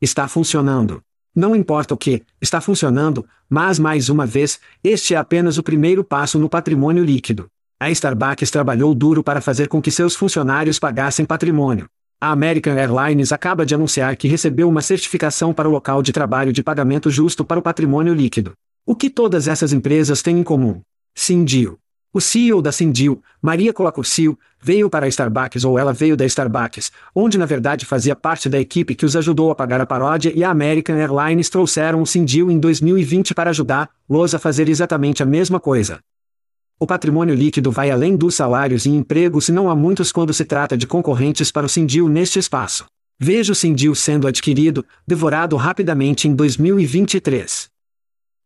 [0.00, 1.02] Está funcionando.
[1.36, 6.02] Não importa o que, está funcionando, mas mais uma vez, este é apenas o primeiro
[6.02, 7.50] passo no patrimônio líquido.
[7.78, 11.86] A Starbucks trabalhou duro para fazer com que seus funcionários pagassem patrimônio.
[12.24, 16.54] A American Airlines acaba de anunciar que recebeu uma certificação para o local de trabalho
[16.54, 18.54] de pagamento justo para o patrimônio líquido.
[18.86, 20.80] O que todas essas empresas têm em comum?
[21.14, 21.78] Sindio.
[22.14, 26.90] O CEO da Sindil, Maria Colacurcio, veio para a Starbucks ou ela veio da Starbucks,
[27.14, 30.42] onde na verdade fazia parte da equipe que os ajudou a pagar a paródia e
[30.42, 35.60] a American Airlines trouxeram o Sindil em 2020 para ajudar-los a fazer exatamente a mesma
[35.60, 35.98] coisa.
[36.78, 40.44] O patrimônio líquido vai além dos salários e empregos e não há muitos quando se
[40.44, 42.84] trata de concorrentes para o Sindil neste espaço.
[43.18, 47.68] Veja o Sindil sendo adquirido, devorado rapidamente em 2023.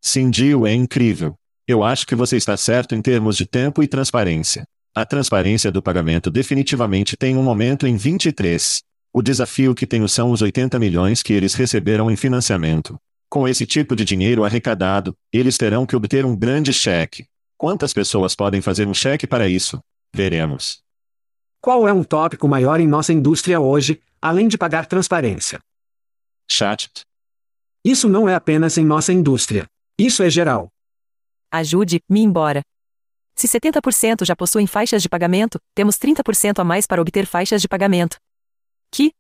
[0.02, 1.34] Sindil é incrível.
[1.66, 4.64] Eu acho que você está certo em termos de tempo e transparência.
[4.94, 8.82] A transparência do pagamento definitivamente tem um momento em 23.
[9.12, 12.98] O desafio que tenho são os 80 milhões que eles receberam em financiamento.
[13.30, 17.26] Com esse tipo de dinheiro arrecadado, eles terão que obter um grande cheque.
[17.58, 19.80] Quantas pessoas podem fazer um cheque para isso?
[20.14, 20.80] Veremos.
[21.60, 25.58] Qual é um tópico maior em nossa indústria hoje, além de pagar transparência?
[26.48, 26.88] Chat.
[27.84, 29.66] Isso não é apenas em nossa indústria.
[29.98, 30.68] Isso é geral.
[31.50, 32.62] Ajude-me embora.
[33.34, 37.66] Se 70% já possuem faixas de pagamento, temos 30% a mais para obter faixas de
[37.66, 38.18] pagamento.
[38.88, 39.10] Que?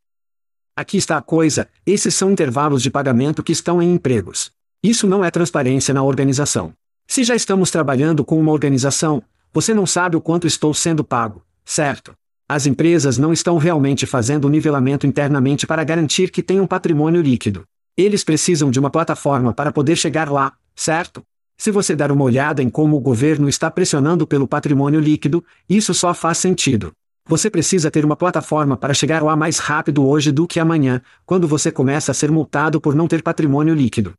[0.76, 4.52] Aqui está a coisa: esses são intervalos de pagamento que estão em empregos.
[4.80, 6.72] Isso não é transparência na organização.
[7.10, 11.42] Se já estamos trabalhando com uma organização, você não sabe o quanto estou sendo pago,
[11.64, 12.12] certo?
[12.46, 17.64] As empresas não estão realmente fazendo o nivelamento internamente para garantir que tenham patrimônio líquido.
[17.96, 21.22] Eles precisam de uma plataforma para poder chegar lá, certo?
[21.56, 25.94] Se você dar uma olhada em como o governo está pressionando pelo patrimônio líquido, isso
[25.94, 26.92] só faz sentido.
[27.26, 31.48] Você precisa ter uma plataforma para chegar lá mais rápido hoje do que amanhã, quando
[31.48, 34.12] você começa a ser multado por não ter patrimônio líquido.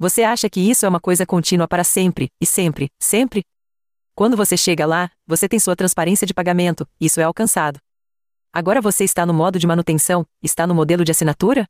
[0.00, 3.44] Você acha que isso é uma coisa contínua para sempre, e sempre, sempre?
[4.14, 7.78] Quando você chega lá, você tem sua transparência de pagamento, isso é alcançado.
[8.50, 11.66] Agora você está no modo de manutenção, está no modelo de assinatura?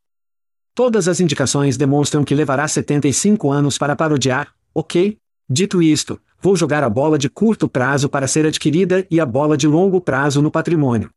[0.76, 5.18] Todas as indicações demonstram que levará 75 anos para parodiar, ok?
[5.48, 9.56] Dito isto, vou jogar a bola de curto prazo para ser adquirida e a bola
[9.56, 11.10] de longo prazo no patrimônio.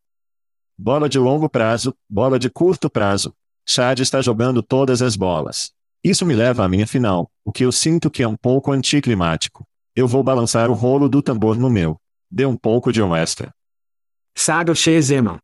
[0.76, 3.36] Bola de longo prazo, bola de curto prazo.
[3.68, 5.72] Chad está jogando todas as bolas.
[6.04, 9.66] Isso me leva à minha final, o que eu sinto que é um pouco anticlimático.
[9.96, 11.98] Eu vou balançar o rolo do tambor no meu.
[12.30, 13.54] Dê um pouco de um extra.
[14.36, 15.40] Saga Shezeman.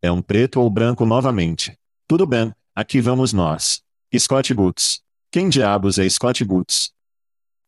[0.00, 1.76] É um preto ou branco novamente.
[2.08, 3.82] Tudo bem, aqui vamos nós.
[4.16, 5.02] Scott Boots.
[5.30, 6.90] Quem diabos é Scott Boots?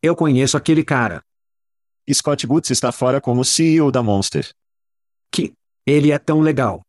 [0.01, 1.23] Eu conheço aquele cara.
[2.11, 4.49] Scott Boots está fora como CEO da Monster.
[5.31, 5.53] Que?
[5.85, 6.81] Ele é tão legal.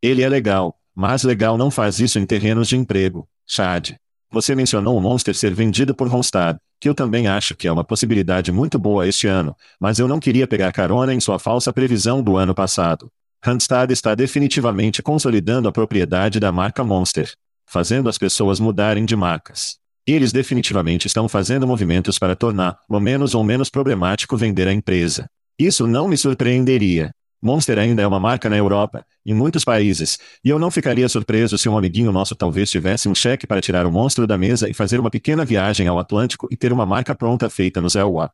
[0.00, 3.96] Ele é legal, mas legal não faz isso em terrenos de emprego, Chad.
[4.30, 7.84] Você mencionou o Monster ser vendido por Ronstar, que eu também acho que é uma
[7.84, 12.22] possibilidade muito boa este ano, mas eu não queria pegar carona em sua falsa previsão
[12.22, 13.10] do ano passado.
[13.42, 17.32] Randstad está definitivamente consolidando a propriedade da marca Monster,
[17.64, 19.76] fazendo as pessoas mudarem de marcas.
[20.06, 25.26] Eles definitivamente estão fazendo movimentos para tornar, o menos ou menos problemático vender a empresa.
[25.58, 27.12] Isso não me surpreenderia.
[27.42, 31.58] Monster ainda é uma marca na Europa, em muitos países, e eu não ficaria surpreso
[31.58, 34.74] se um amiguinho nosso talvez tivesse um cheque para tirar o monstro da mesa e
[34.74, 38.30] fazer uma pequena viagem ao Atlântico e ter uma marca pronta feita no Zelwa.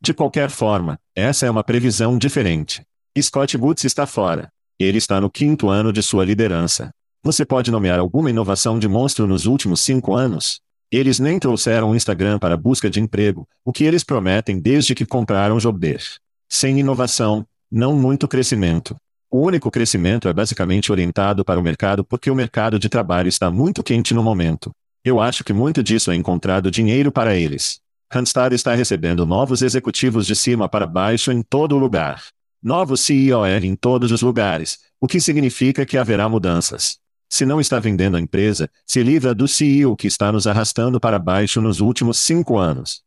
[0.00, 2.82] De qualquer forma, essa é uma previsão diferente.
[3.20, 4.50] Scott Boots está fora.
[4.78, 6.90] Ele está no quinto ano de sua liderança.
[7.22, 10.60] Você pode nomear alguma inovação de monstro nos últimos cinco anos?
[10.90, 15.04] Eles nem trouxeram o Instagram para busca de emprego, o que eles prometem desde que
[15.04, 16.00] compraram Jobber.
[16.48, 18.96] Sem inovação, não muito crescimento.
[19.30, 23.50] O único crescimento é basicamente orientado para o mercado porque o mercado de trabalho está
[23.50, 24.70] muito quente no momento.
[25.04, 27.78] Eu acho que muito disso é encontrado dinheiro para eles.
[28.10, 32.24] Randstad está recebendo novos executivos de cima para baixo em todo lugar.
[32.62, 36.98] Novos CEOs em todos os lugares, o que significa que haverá mudanças.
[37.30, 41.18] Se não está vendendo a empresa, se livra do CEO que está nos arrastando para
[41.18, 43.02] baixo nos últimos cinco anos.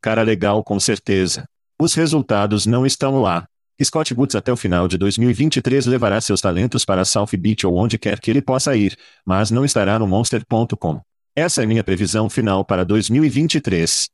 [0.00, 1.44] Cara legal com certeza.
[1.78, 3.46] Os resultados não estão lá.
[3.84, 7.98] Scott Boots até o final de 2023 levará seus talentos para South Beach ou onde
[7.98, 11.00] quer que ele possa ir, mas não estará no Monster.com.
[11.34, 14.08] Essa é minha previsão final para 2023.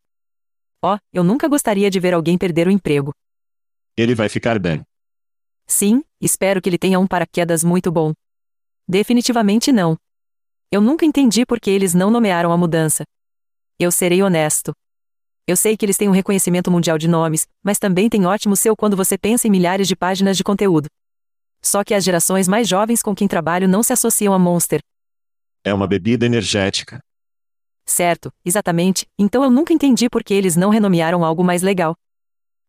[0.83, 3.13] Ó, oh, eu nunca gostaria de ver alguém perder o emprego.
[3.97, 4.83] Ele vai ficar bem.
[5.67, 8.13] Sim, espero que ele tenha um paraquedas muito bom.
[8.87, 9.97] Definitivamente não.
[10.71, 13.05] Eu nunca entendi por que eles não nomearam a mudança.
[13.79, 14.73] Eu serei honesto.
[15.49, 18.77] Eu sei que eles têm um reconhecimento mundial de nomes, mas também tem ótimo seu
[18.77, 20.89] quando você pensa em milhares de páginas de conteúdo.
[21.63, 24.81] Só que as gerações mais jovens com quem trabalho não se associam a Monster.
[25.63, 26.99] É uma bebida energética.
[27.85, 31.95] Certo, exatamente, então eu nunca entendi por que eles não renomearam algo mais legal.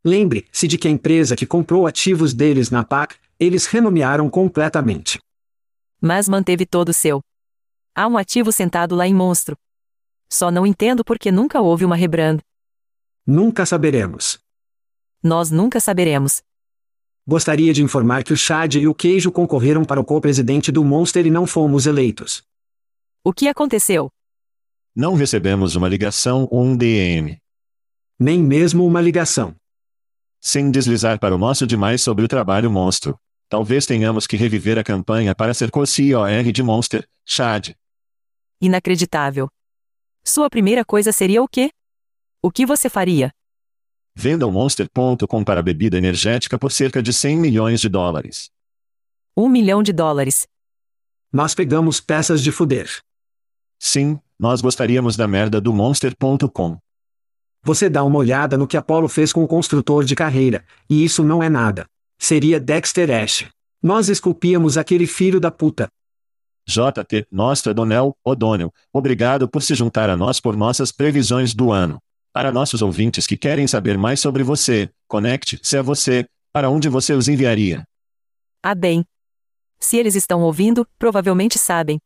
[0.05, 5.19] Lembre-se de que a empresa que comprou ativos deles na PAC, eles renomearam completamente.
[5.99, 7.21] Mas manteve todo o seu.
[7.95, 9.57] Há um ativo sentado lá em Monstro.
[10.29, 12.39] Só não entendo por que nunca houve uma rebrand.
[13.29, 14.39] Nunca saberemos.
[15.21, 16.41] Nós nunca saberemos.
[17.27, 21.25] Gostaria de informar que o Chad e o Queijo concorreram para o co-presidente do Monster
[21.27, 22.41] e não fomos eleitos.
[23.21, 24.09] O que aconteceu?
[24.95, 27.37] Não recebemos uma ligação ou um DM.
[28.17, 29.53] Nem mesmo uma ligação.
[30.39, 33.19] Sem deslizar para o nosso demais sobre o trabalho monstro.
[33.49, 37.71] Talvez tenhamos que reviver a campanha para ser co-COR de Monster, Chad.
[38.61, 39.49] Inacreditável.
[40.23, 41.71] Sua primeira coisa seria o quê?
[42.47, 43.29] O que você faria?
[44.15, 48.49] Venda o Monster.com para bebida energética por cerca de 100 milhões de dólares.
[49.35, 50.47] Um milhão de dólares.
[51.29, 53.01] Nós pegamos peças de fuder.
[53.77, 56.77] Sim, nós gostaríamos da merda do Monster.com.
[57.63, 61.25] Você dá uma olhada no que Apollo fez com o construtor de carreira, e isso
[61.25, 61.85] não é nada.
[62.17, 63.45] Seria Dexter Ash.
[63.83, 65.89] Nós esculpíamos aquele filho da puta.
[66.65, 72.01] JT, Nostra Donel, O'Donnell, obrigado por se juntar a nós por nossas previsões do ano.
[72.37, 76.23] Para nossos ouvintes que querem saber mais sobre você, conecte-se a você.
[76.53, 77.83] Para onde você os enviaria?
[78.61, 79.03] Ah, bem.
[79.79, 81.97] Se eles estão ouvindo, provavelmente sabem.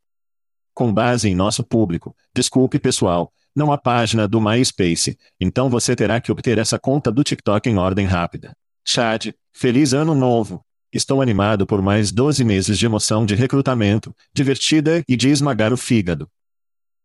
[0.73, 6.21] Com base em nosso público, desculpe pessoal, não há página do MySpace, então você terá
[6.21, 8.53] que obter essa conta do TikTok em ordem rápida.
[8.88, 10.61] Chad, feliz ano novo!
[10.93, 15.77] Estou animado por mais 12 meses de emoção de recrutamento, divertida e de esmagar o
[15.77, 16.25] fígado.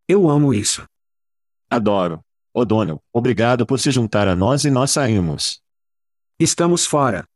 [0.06, 0.86] Eu amo isso.
[1.68, 2.24] Adoro.
[2.56, 5.60] O'Donnell, obrigado por se juntar a nós e nós saímos.
[6.40, 7.26] Estamos fora.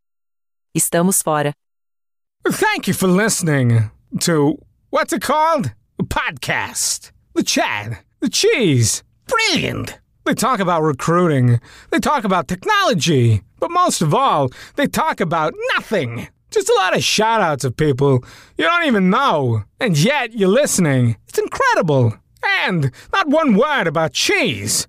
[0.74, 1.52] Estamos fora.
[2.48, 3.90] Thank you for listening
[4.20, 4.56] to
[4.88, 5.74] what's it called?
[5.98, 7.12] A podcast.
[7.34, 9.98] The Chad, the Cheese, brilliant.
[10.24, 11.60] They talk about recruiting,
[11.90, 16.28] they talk about technology, but most of all, they talk about nothing.
[16.50, 18.24] Just a lot of shout outs of people
[18.56, 21.16] you don't even know, and yet you're listening.
[21.28, 22.14] It's incredible.
[22.64, 24.88] And not one word about cheese.